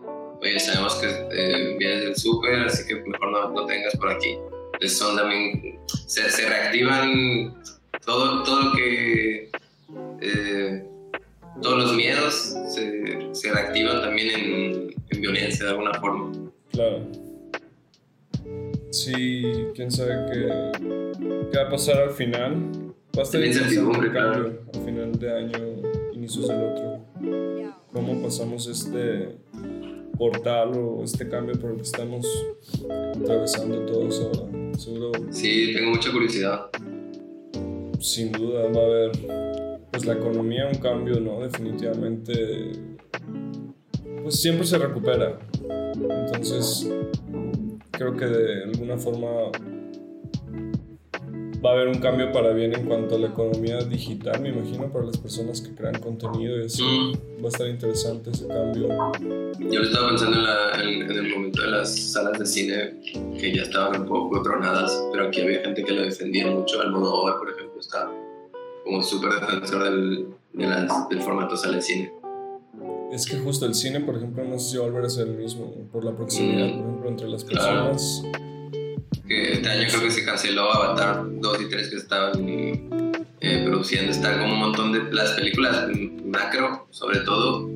[0.45, 4.37] oye, sabemos que eh, vienes del súper, así que mejor no, no tengas por aquí.
[4.73, 7.55] Entonces son también, se, se reactivan
[8.05, 9.49] todo, todo lo que,
[10.21, 10.85] eh,
[11.61, 16.31] todos los miedos se, se reactivan también en, en violencia de alguna forma.
[16.71, 17.07] Claro.
[18.91, 19.43] Sí,
[19.75, 20.71] quién sabe qué,
[21.51, 22.93] qué va a pasar al final.
[23.17, 25.57] Va a el cambio al final de año,
[26.13, 27.05] inicios del otro.
[27.93, 29.37] Cómo pasamos este
[30.17, 32.25] portal o este cambio por el que estamos
[33.21, 34.77] atravesando todos ahora.
[34.77, 36.69] Seguro, Sí, tengo mucha curiosidad.
[37.99, 39.11] sin duda, va a haber
[39.91, 41.39] pues la economía un cambio, ¿no?
[41.41, 42.71] Definitivamente,
[44.21, 45.39] pues siempre se recupera.
[46.25, 46.89] Entonces,
[47.91, 49.51] creo que de alguna forma
[51.65, 54.91] va a haber un cambio para bien en cuanto a la economía digital, me imagino,
[54.91, 56.83] para las personas que crean contenido y así.
[56.83, 57.41] Mm.
[57.43, 58.87] Va a estar interesante ese cambio.
[59.59, 63.01] Yo lo estaba pensando en, la- en- en el momento de las salas de cine
[63.39, 66.81] que ya estaban un poco tronadas, pero aquí había gente que lo defendía mucho.
[66.81, 68.09] Almodóvar, por ejemplo, está
[68.83, 72.13] como súper defensor del, de las- del formato sala de cine.
[73.11, 75.27] Es que justo el cine, por ejemplo, no sé si va a volver a ser
[75.27, 76.77] el mismo por la proximidad, Mm.
[76.77, 77.91] por ejemplo, entre las Claro.
[79.27, 84.11] Que este año creo que se canceló Avatar 2 y 3 que estaban eh, produciendo.
[84.11, 85.11] Está como un montón de...
[85.11, 85.87] Las películas
[86.25, 87.67] macro, sobre todo,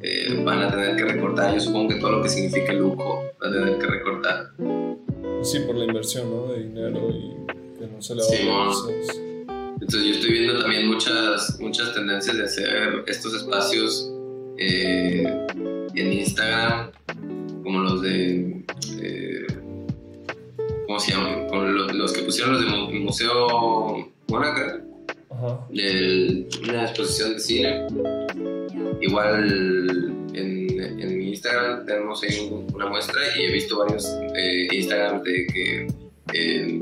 [0.00, 1.52] eh, van a tener que recortar.
[1.54, 4.50] Yo supongo que todo lo que signifique lujo va a tener que recortar.
[5.42, 6.46] Sí, por la inversión, ¿no?
[6.52, 8.72] De dinero y que no se le va Sí, a bueno.
[9.80, 14.10] Entonces yo estoy viendo también muchas, muchas tendencias de hacer estos espacios
[14.58, 15.24] eh,
[15.94, 16.90] en Instagram,
[17.62, 18.62] como los de...
[19.02, 19.29] eh,
[20.90, 24.82] ¿Cómo se lo- los, que pusieron los del Mu- Museo Mónaca,
[25.30, 25.60] Ajá.
[25.70, 27.86] de una exposición de cine.
[29.00, 34.66] Igual en, en mi Instagram tenemos ahí un- una muestra y he visto varios eh,
[34.72, 35.86] Instagram de que
[36.34, 36.80] eh,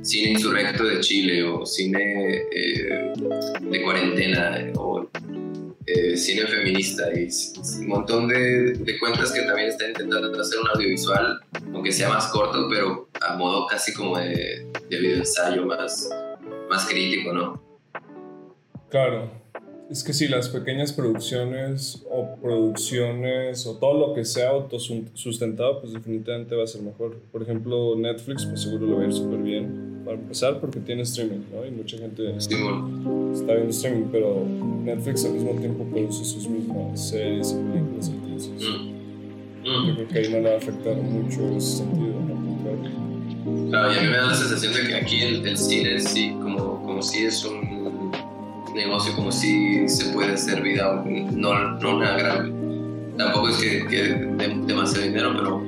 [0.00, 3.12] cine insurrecto de Chile o cine eh,
[3.60, 5.06] de cuarentena o
[5.86, 7.28] eh, cine feminista y
[7.80, 11.40] un montón de, cuentas que también están intentando hacer un audiovisual,
[11.72, 16.10] aunque sea más corto, pero a modo casi como de, de video ensayo más,
[16.68, 17.62] más crítico, ¿no?
[18.90, 19.45] Claro.
[19.90, 25.92] Es que si las pequeñas producciones o producciones o todo lo que sea autosustentado, pues
[25.92, 27.16] definitivamente va a ser mejor.
[27.30, 30.02] Por ejemplo, Netflix, pues seguro lo va a ir súper bien.
[30.04, 31.64] Para empezar, porque tiene streaming, ¿no?
[31.66, 32.54] Y mucha gente está
[33.54, 34.44] viendo streaming, pero
[34.84, 39.64] Netflix al mismo tiempo produce sus mismas series y películas, entonces Mm.
[39.64, 39.94] yo Mm.
[39.96, 42.36] creo que ahí no le va a afectar mucho en ese sentido, ¿no?
[43.70, 46.30] Claro, y a mí me da la sensación de que aquí el, el cine sí,
[46.40, 47.65] como, como si es un
[48.76, 51.02] negocio, como si se puede hacer vida,
[51.32, 52.54] no, no una gran...
[53.16, 55.62] Tampoco es que, que de- demasiado dinero, pero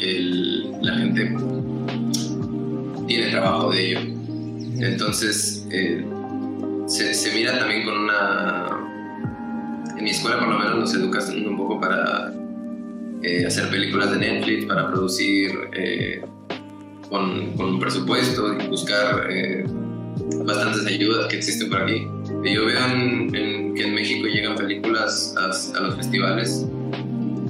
[0.00, 1.36] el- la gente
[3.06, 4.00] tiene trabajo de ello.
[4.80, 6.04] Entonces, eh,
[6.86, 8.66] se, mira también con una...
[9.96, 12.32] En mi escuela por lo menos nos educan un poco para
[13.22, 16.22] eh, hacer películas de Netflix, para producir eh,
[17.10, 19.26] con, con un presupuesto y buscar
[20.48, 22.06] bastantes ayudas que existen por aquí.
[22.44, 25.44] Y yo veo en- en- que en México llegan películas a,
[25.78, 26.66] a los festivales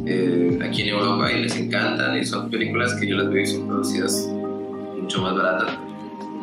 [0.06, 3.46] eh, aquí en Europa y les encantan y son películas que yo las veo y
[3.46, 4.28] son producidas
[5.00, 5.78] mucho más baratas.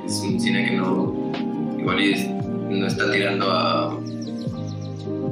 [0.05, 1.31] Es un cine que no,
[1.79, 3.99] igual es- no está tirando a...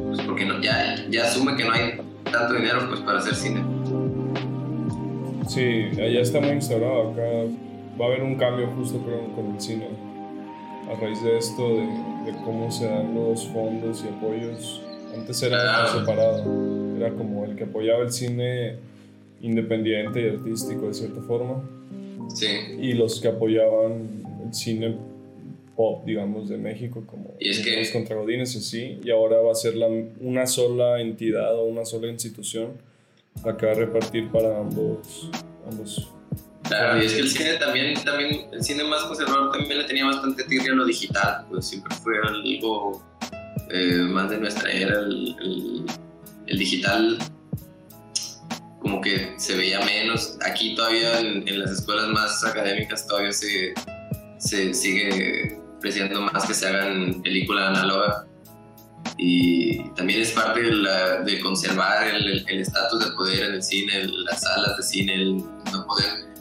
[0.07, 1.93] Pues porque no, ya, ya asume que no hay
[2.32, 3.63] tanto dinero pues para hacer cine.
[5.47, 5.61] Sí,
[6.01, 7.11] allá está muy instaurado.
[7.11, 7.21] Acá
[7.99, 9.88] va a haber un cambio justo creo con el cine.
[10.91, 11.86] A raíz de esto, de,
[12.31, 14.81] de cómo se dan los fondos y apoyos.
[15.15, 15.99] Antes era Claro.
[15.99, 16.97] separado.
[16.97, 18.75] Era como el que apoyaba el cine
[19.41, 21.63] independiente y artístico de cierta forma.
[22.34, 22.47] Sí.
[22.79, 24.95] Y los que apoyaban el cine
[25.75, 28.99] pop, digamos, de México, como Y es que- los contra Godines y así.
[29.03, 29.88] Y ahora va a ser la,
[30.21, 32.71] una sola entidad o una sola institución
[33.43, 35.29] la que va a repartir para ambos,
[35.69, 36.12] ambos
[36.64, 40.05] Claro, y es que el cine también, también, el cine más conservador también le tenía
[40.05, 43.03] bastante tirria a lo digital, pues siempre fue algo
[43.70, 45.86] eh, más de nuestra era, el,
[46.47, 47.18] el, digital
[48.80, 50.38] como que se veía menos.
[50.45, 53.74] Aquí todavía en, en las escuelas más académicas todavía se,
[54.38, 58.26] se sigue apreciando más que se hagan película análoga
[59.18, 64.78] y también es parte de, conservar el estatus de poder en el cine, las salas
[64.78, 66.32] de cine, el no poder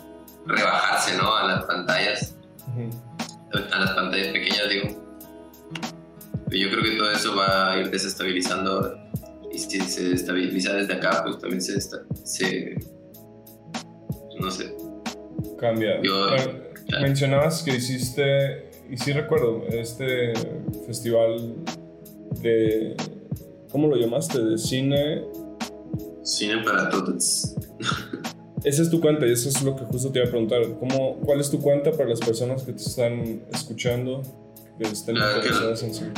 [0.47, 1.35] rebajarse ¿no?
[1.35, 2.37] a las pantallas,
[3.53, 5.03] a las pantallas pequeñas, digo.
[6.51, 8.95] Yo creo que todo eso va a ir desestabilizando
[9.51, 11.81] y si se estabiliza desde acá, pues también se,
[12.25, 12.77] se
[14.39, 14.75] no sé.
[15.59, 16.01] Cambia.
[17.01, 20.33] mencionabas que hiciste, y sí recuerdo, este
[20.87, 21.55] festival
[22.41, 22.97] de.
[23.71, 24.43] ¿Cómo lo llamaste?
[24.43, 25.25] De cine.
[26.23, 27.55] Cine para todos.
[28.65, 30.63] Esa es tu cuenta y eso es lo que justo te iba a preguntar.
[30.79, 34.23] ¿Cómo, ¿Cuál es tu cuenta para las personas que te están escuchando,
[34.79, 36.13] que estén la, interesadas en cine?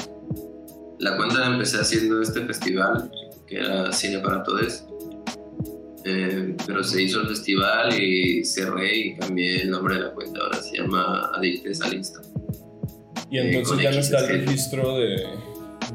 [0.99, 3.11] La cuenta la empecé haciendo este festival,
[3.47, 4.85] que era Cine para Todos.
[6.07, 10.41] Eh, pero se hizo el festival y cerré y cambié el nombre de la cuenta.
[10.41, 12.21] Ahora se llama Adictes al Insta.
[13.31, 15.25] Y entonces ya no está el registro de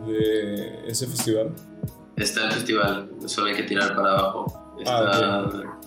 [0.10, 1.54] de ese festival?
[2.16, 4.76] Está el festival, solo hay que tirar para abajo.
[4.86, 5.79] Ah, está,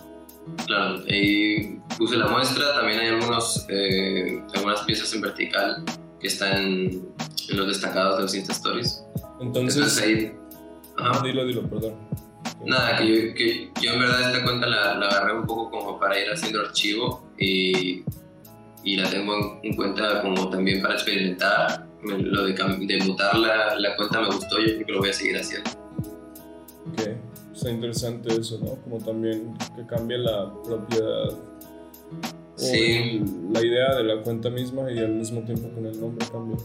[0.65, 5.83] Claro, ahí puse la muestra, también hay algunos, eh, algunas piezas en vertical
[6.19, 7.13] que están en,
[7.49, 9.03] los destacados de los Insta Stories.
[9.41, 10.33] Entonces, ahí...
[11.23, 11.95] Dilo, dilo, perdón.
[12.65, 15.99] Nada, que yo, que yo en verdad esta cuenta la, la, agarré un poco como
[15.99, 18.03] para ir haciendo archivo y,
[18.83, 23.95] y la tengo en cuenta como también para experimentar lo de, de mutar la, la,
[23.95, 25.69] cuenta me gustó, yo creo que lo voy a seguir haciendo.
[26.91, 27.01] Ok,
[27.63, 28.75] está interesante eso, ¿no?
[28.83, 31.29] Como también que cambie la propiedad.
[32.55, 33.23] Sí.
[33.51, 36.59] la idea de la cuenta misma y al mismo tiempo con el nombre también.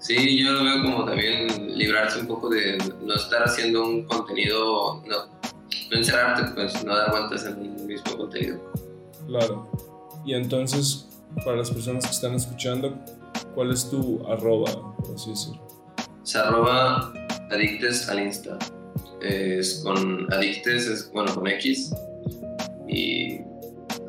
[0.00, 5.02] Sí, yo lo veo como también librarse un poco de no estar haciendo un contenido,
[5.06, 5.16] no,
[5.90, 8.60] no encerrarte, pues no dar vueltas en el mismo contenido.
[9.26, 9.68] Claro.
[10.24, 11.08] Y entonces,
[11.44, 12.96] para las personas que están escuchando,
[13.54, 15.66] ¿Cuál es tu arroba, por así decirlo?
[16.22, 17.12] Se arroba
[17.50, 18.58] adictes al Insta.
[19.22, 21.92] Es con adictes, es bueno, con X
[22.86, 23.40] y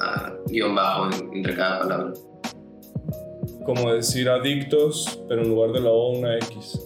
[0.02, 2.14] ah, guion bajo entre cada palabra.
[3.66, 6.80] Como decir adictos, pero en lugar de la O una X.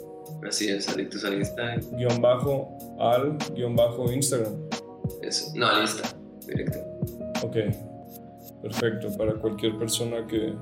[0.48, 1.76] Así es, adictos al Insta.
[1.94, 4.54] Guión bajo al guion bajo Instagram.
[5.22, 6.10] Eso, no, al Insta,
[6.48, 6.80] directo.
[7.44, 7.58] Ok,
[8.62, 9.16] perfecto.
[9.18, 10.54] Para cualquier persona que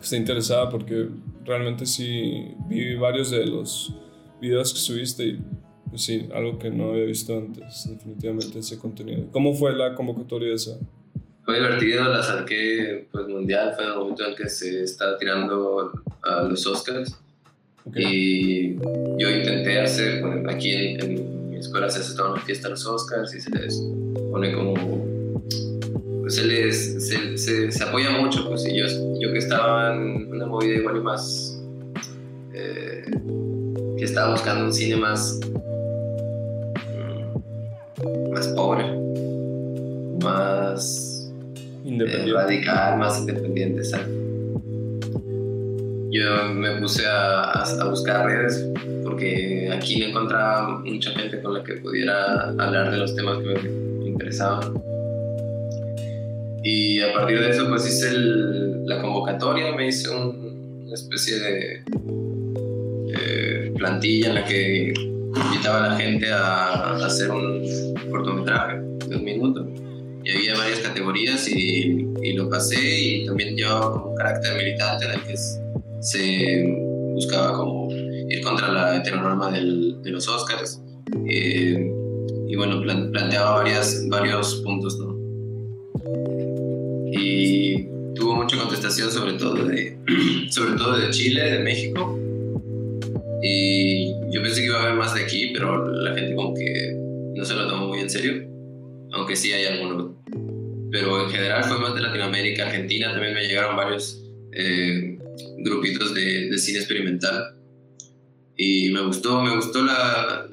[0.00, 1.08] está interesada porque
[1.44, 3.94] realmente sí vi varios de los
[4.40, 5.44] videos que subiste y
[5.92, 9.26] pues sí, algo que no había visto antes, definitivamente ese contenido.
[9.30, 10.78] ¿Cómo fue la convocatoria esa?
[11.44, 16.44] Fue divertido, la saqué pues mundial, fue el momento en que se estaba tirando a
[16.44, 17.14] los Oscars.
[17.94, 22.86] Y yo intenté hacer, aquí en, mi escuela se hace toda una fiesta a los
[22.86, 23.78] Oscars y se les
[24.30, 24.72] pone como
[26.28, 28.86] se les se, se, apoya mucho, pues, y yo,
[29.20, 31.62] yo que estaba en una movida igual y más,
[32.54, 33.04] eh,
[33.98, 35.38] que estaba buscando un cine más,
[38.32, 38.84] más pobre,
[40.22, 41.32] más
[41.84, 43.82] eh, radical, más independiente,
[46.10, 48.68] Yo me puse a, a, buscar redes
[49.04, 53.68] porque aquí no encontraba mucha gente con la que pudiera hablar de los temas que
[54.00, 54.74] me interesaban.
[56.64, 61.82] Y a partir de eso, pues hice la convocatoria, me hice una especie de
[63.82, 64.92] plantilla en la que
[65.36, 68.78] invitaba a la gente a, hacer un cortometraje
[69.08, 69.66] de un minuto.
[70.24, 75.22] Y había varias categorías y, lo pasé y también llevaba un carácter militante en el
[75.22, 75.36] que
[76.00, 76.64] se
[77.14, 80.80] buscaba como ir contra la heteronorma del, de los Oscars.
[81.28, 81.92] Eh,
[82.48, 85.12] y bueno, planteaba varias, varios puntos, ¿no?
[87.12, 89.98] y tuvo mucha contestación sobre todo de,
[90.50, 92.18] sobre todo de Chile, de México.
[93.44, 96.92] Y yo pensé que iba a haber más de aquí, pero la gente como que
[97.34, 98.34] no se lo tomó muy en serio,
[99.12, 100.12] aunque sí hay algunos.
[100.92, 104.22] Pero en general fue más de Latinoamérica, Argentina, también me llegaron varios
[104.52, 105.18] eh,
[105.58, 107.56] grupitos de, cine experimental.
[108.56, 110.46] Y me gustó, me gustó la,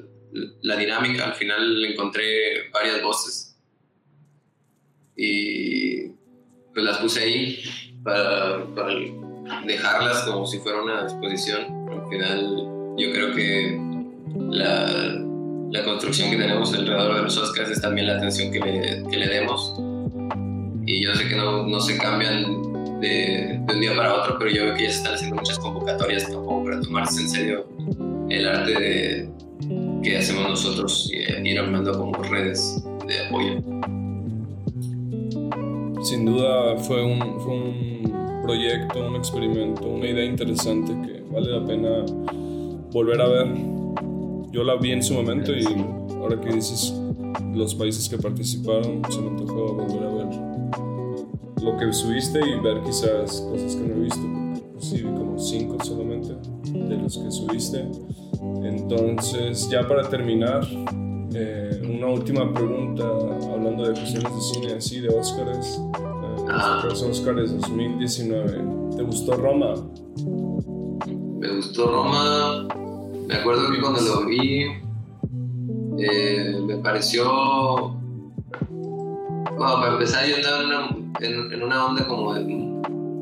[0.62, 3.56] la dinámica, al final encontré varias voces.
[5.14, 6.08] Y
[6.72, 7.62] pues las puse ahí
[8.02, 8.94] para, para,
[9.64, 11.88] dejarlas como si fuera una exposición.
[11.88, 13.80] Al final yo creo que
[14.50, 15.16] la,
[15.70, 19.16] la, construcción que tenemos alrededor de los Oscars es también la atención que le, que
[19.16, 19.74] le demos.
[20.86, 24.50] Y yo sé que no, no se cambian de, de, un día para otro, pero
[24.50, 27.66] yo veo que ya se están haciendo muchas convocatorias tampoco para tomarse en serio
[28.28, 29.28] el arte de,
[30.02, 33.62] que hacemos nosotros y ir armando como redes de apoyo.
[36.02, 41.64] Sin duda fue un, fue un proyecto, un experimento, una idea interesante que vale la
[41.64, 42.04] pena
[42.92, 43.46] volver a ver.
[44.50, 45.64] Yo la vi en su momento y
[46.16, 46.94] ahora que dices
[47.54, 50.26] los países que participaron, se me antojó volver a ver
[51.62, 54.20] lo que subiste y ver quizás cosas que no he visto.
[54.78, 56.34] Sí, vi como cinco solamente
[56.72, 57.84] de los que subiste.
[58.62, 60.66] Entonces, ya para terminar,
[61.34, 63.04] eh, una última pregunta,
[63.52, 65.78] hablando de cuestiones de cine, así, de Oscars.
[65.78, 66.82] Eh, Ah.
[66.88, 68.96] los Oscars 2019.
[68.96, 69.74] ¿Te gustó Roma?
[71.40, 72.66] Me gustó Roma.
[73.26, 74.66] Me acuerdo que cuando lo vi,
[75.98, 77.94] eh, me pareció.
[78.70, 80.88] Bueno, para empezar, yo estaba en una,
[81.20, 82.34] en, en una onda como.
[82.34, 82.70] de-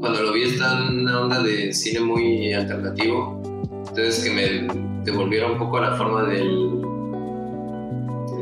[0.01, 3.41] cuando lo vi, estaba en una onda de cine muy alternativo.
[3.89, 6.81] Entonces, que me devolviera un poco a la forma del.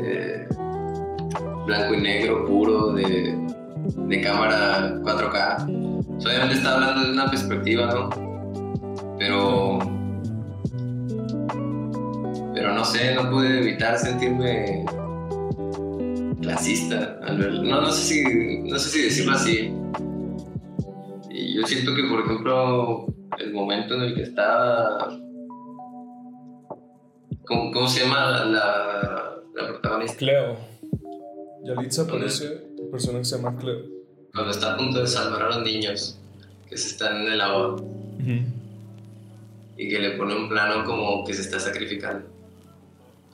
[0.03, 0.47] eh,
[1.65, 3.37] blanco y negro puro, de,
[4.07, 6.05] de cámara 4K.
[6.17, 8.26] O sea, obviamente estaba hablando de una perspectiva, ¿no?
[9.17, 9.79] Pero.
[12.53, 14.85] Pero no sé, no pude evitar sentirme
[16.41, 17.63] clasista al verlo.
[17.63, 19.73] No, no sé si, no sé si decirlo así.
[21.29, 23.07] Y yo siento que, por ejemplo,
[23.39, 25.19] el momento en el que estaba.
[27.45, 30.17] ¿Cómo, cómo se llama la, la, la protagonista?
[30.17, 30.57] Cleo.
[31.63, 33.83] Yalitza aparece un personaje que se llama Cleo.
[34.33, 36.19] Cuando está a punto de salvar a los niños
[36.69, 37.77] que se están en el agua
[39.77, 42.25] y que le pone un plano como que se está sacrificando.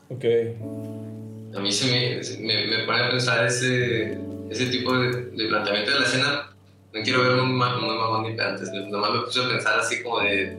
[0.10, 0.26] Ok.
[1.56, 4.18] A mí se me, se me, me pone a pensar ese,
[4.50, 6.50] ese tipo de, de planteamiento de la escena.
[6.94, 8.70] No quiero ver muy, muy mamón ni antes.
[8.90, 10.58] Nomás me puse a pensar así como de,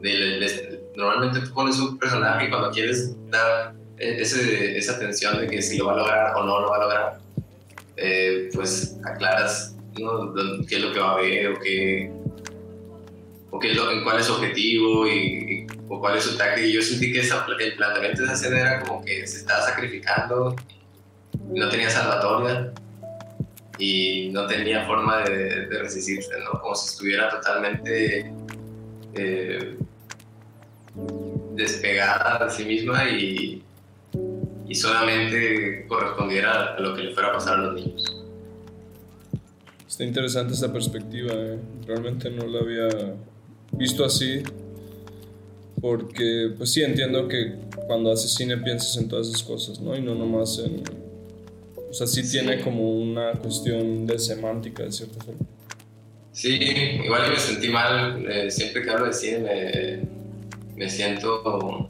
[0.00, 5.46] de- de- Normalmente tú pones un personaje y cuando quieres dar ese, esa tensión de
[5.46, 7.18] que si lo va a lograr o no lo va a lograr,
[7.96, 10.32] eh, pues aclaras ¿no?
[10.68, 12.10] Qué es lo que va a ver o qué,
[13.50, 13.74] o qué
[14.04, 16.38] cuál es su objetivo y, o cuál es su.
[16.58, 20.54] Y yo sentí que el planteamiento de esa escena era como que se estaba sacrificando,
[21.48, 22.72] no tenía salvatoria
[23.78, 26.60] y no tenía forma de, de resistirse, ¿no?
[26.60, 28.32] Como si estuviera totalmente
[29.14, 29.76] eh,
[31.54, 33.62] despegada de sí misma y,
[34.66, 38.14] y solamente correspondiera a lo que le fuera a pasar a los niños.
[39.86, 41.58] Está interesante esta perspectiva, eh.
[41.86, 42.88] realmente no la había
[43.78, 44.42] visto así,
[45.80, 47.54] porque pues sí entiendo que
[47.86, 49.96] cuando haces cine piensas en todas esas cosas, ¿no?
[49.96, 50.82] Y no nomás en...
[51.90, 52.32] O sea, sí, Sí.
[52.32, 55.40] tiene como una cuestión de semántica de cierta forma.
[56.32, 56.58] Sí,
[57.04, 58.24] igual me sentí mal.
[58.30, 60.00] eh, siempre que hablo de cine me,
[60.76, 61.88] me siento...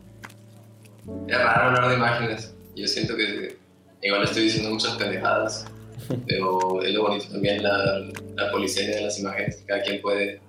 [1.26, 2.54] Es raro hablar de imágenes.
[2.76, 3.56] Yo siento que
[4.02, 5.64] igual estoy diciendo muchas pendejadas,
[6.28, 9.62] pero es lo bonito también la, la polisemia de las imágenes.
[9.66, 10.40] Cada quien puede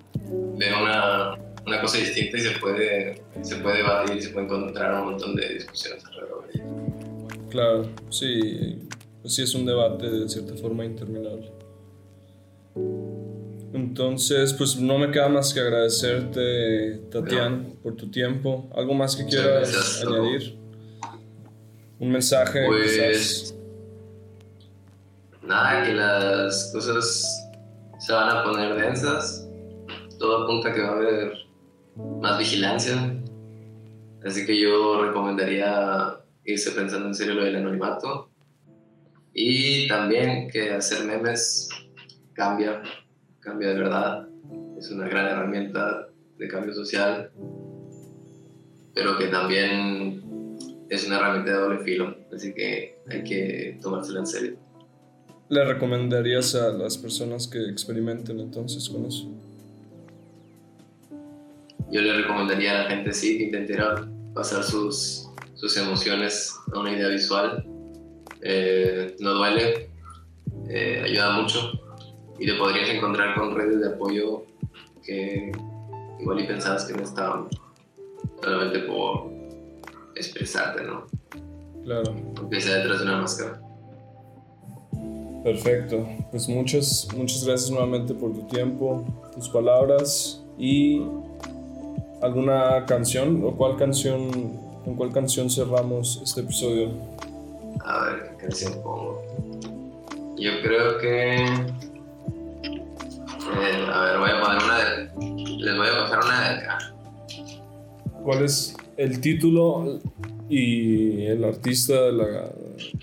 [0.58, 5.02] ver una, una cosa distinta y se puede, se puede debatir y se puede encontrar
[5.02, 6.66] un montón de discusiones alrededor de ella.
[7.50, 8.88] Claro, sí,
[9.26, 11.52] sí es un debate de cierta forma interminable.
[13.74, 18.70] Entonces, pues no me queda más que agradecerte, Tatián, por tu tiempo.
[18.76, 20.58] ¿Algo más que quieras añadir?
[22.00, 23.56] Un mensaje, Pues quizás.
[25.44, 27.48] nada, que las cosas
[28.00, 29.49] se van a poner densas.
[30.20, 31.34] Todo apunta a que va a haber
[32.22, 33.16] más vigilancia.
[34.24, 38.30] Así que yo recomendaría irse pensando en serio lo del anonimato.
[39.34, 41.70] Y también que hacer memes
[42.34, 42.82] cambia,
[43.40, 44.28] cambia de verdad.
[44.78, 47.32] Es una gran herramienta de cambio social,
[48.94, 50.58] pero que también
[50.90, 52.18] es una herramienta de doble filo.
[52.34, 54.58] Así que hay que tomársela en serio.
[55.50, 59.49] ¿Le recomendarías a las personas que experimenten entonces con eso?
[61.92, 66.92] Yo le recomendaría a la gente sí que intentara pasar sus, sus emociones a una
[66.92, 67.66] idea visual.
[68.42, 69.90] Eh, no duele,
[70.70, 71.72] eh, ayuda mucho
[72.40, 74.46] y te podrías encontrar con redes de apoyo
[75.04, 75.52] que
[76.20, 77.48] igual y pensabas que no estaban
[78.42, 79.32] solamente por
[80.16, 81.06] expresarte, ¿no?
[81.84, 82.16] Claro.
[82.38, 83.62] Aunque sea detrás de una máscara.
[85.44, 86.08] Perfecto.
[86.32, 91.02] Pues muchas, muchas gracias nuevamente por tu tiempo, tus palabras y
[92.22, 94.32] alguna canción o cuál canción,
[94.84, 96.92] con cuál canción cerramos este episodio.
[97.84, 99.22] A ver, ¿qué canción pongo?
[100.38, 101.46] Yo creo que.
[101.46, 101.78] eh,
[103.94, 105.10] a ver, voy a poner una de.
[105.58, 106.94] Les voy a pasar una de acá.
[108.24, 110.00] ¿Cuál es el título
[110.50, 112.52] y el artista de la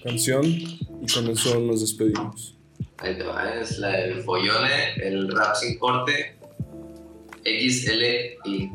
[0.03, 2.55] canción y con eso nos despedimos.
[2.99, 6.37] Ahí te va, es la del Follone, el rap sin corte,
[7.45, 8.71] XLI.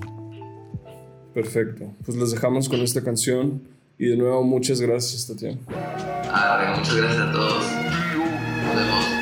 [1.34, 3.62] Perfecto, pues les dejamos con esta canción
[3.98, 5.60] y de nuevo muchas gracias Tatiana.
[5.70, 7.64] Ah, muchas gracias a todos.
[7.64, 9.21] Nos vemos.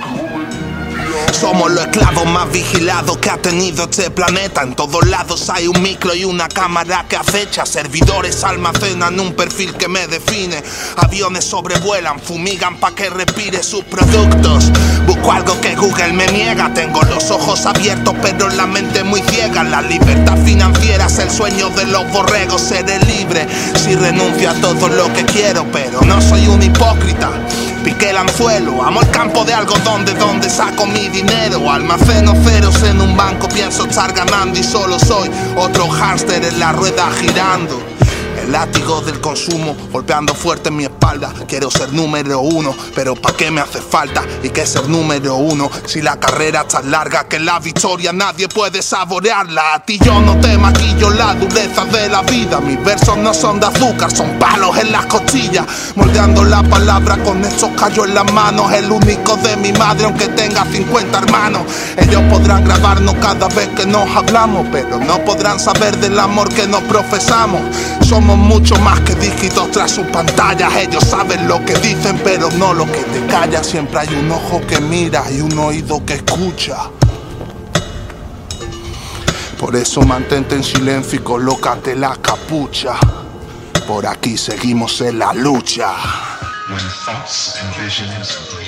[1.32, 4.62] Somos los esclavos más vigilados que ha tenido este planeta.
[4.62, 7.66] En todos lados hay un micro y una cámara que acecha.
[7.66, 10.62] Servidores almacenan un perfil que me define.
[10.98, 14.72] Aviones sobrevuelan, fumigan pa' que respire sus productos.
[15.06, 16.74] Busco algo que Google me niega.
[16.74, 19.64] Tengo los ojos abiertos, pero la mente muy ciega.
[19.64, 22.62] La libertad financiera es el sueño de los borregos.
[22.62, 27.32] Seré libre si renuncio a todo lo que quiero, pero no soy un hipócrita.
[27.84, 31.70] Piqué el anzuelo, amo el campo de algodón de donde saco mi dinero.
[31.72, 36.72] Almaceno ceros en un banco, pienso estar ganando y solo soy otro hámster en la
[36.72, 37.82] rueda girando.
[38.50, 41.32] El látigo del consumo golpeando fuerte en mi espalda.
[41.48, 44.24] Quiero ser número uno, pero ¿pa' qué me hace falta?
[44.42, 45.70] ¿Y qué ser número uno?
[45.86, 49.76] Si la carrera es tan larga que la victoria nadie puede saborearla.
[49.76, 52.60] A ti yo no te maquillo la dureza de la vida.
[52.60, 55.68] Mis versos no son de azúcar, son palos en las costillas.
[55.96, 58.74] Moldeando la palabra con estos callos en las manos.
[58.74, 61.62] El único de mi madre, aunque tenga 50 hermanos.
[61.98, 66.66] Ellos podrán grabarnos cada vez que nos hablamos, pero no podrán saber del amor que
[66.66, 67.62] nos profesamos.
[68.08, 70.76] Somos mucho más que dígitos tras sus pantallas.
[70.76, 73.64] Ellos saben lo que dicen, pero no lo que te calla.
[73.64, 76.90] Siempre hay un ojo que mira y un oído que escucha.
[79.60, 82.96] Por eso mantente en silencio y colócate la capucha.
[83.88, 85.94] Por aquí seguimos en la lucha.
[86.70, 88.60] When thoughts and visions of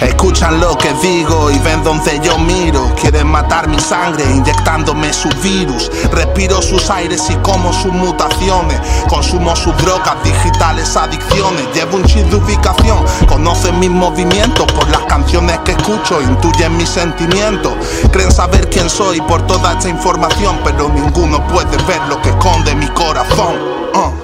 [0.00, 2.94] Escuchan lo que digo y ven donde yo miro.
[3.00, 5.90] Quieren matar mi sangre inyectándome su virus.
[6.10, 8.80] Respiro sus aires y como sus mutaciones.
[9.08, 11.66] Consumo sus drogas digitales, adicciones.
[11.74, 13.04] Llevo un chip de ubicación.
[13.28, 16.20] Conocen mis movimientos por las canciones que escucho.
[16.20, 17.72] Intuyen mis sentimientos.
[18.12, 20.60] Creen saber quién soy por toda esta información.
[20.64, 23.56] Pero ninguno puede ver lo que esconde mi corazón.
[23.94, 24.21] Uh.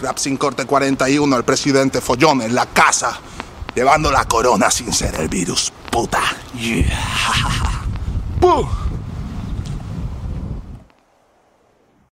[0.00, 3.18] Rap sin corte 41, el presidente Follón en la casa.
[3.74, 6.20] Llevando la corona sin ser el virus, puta.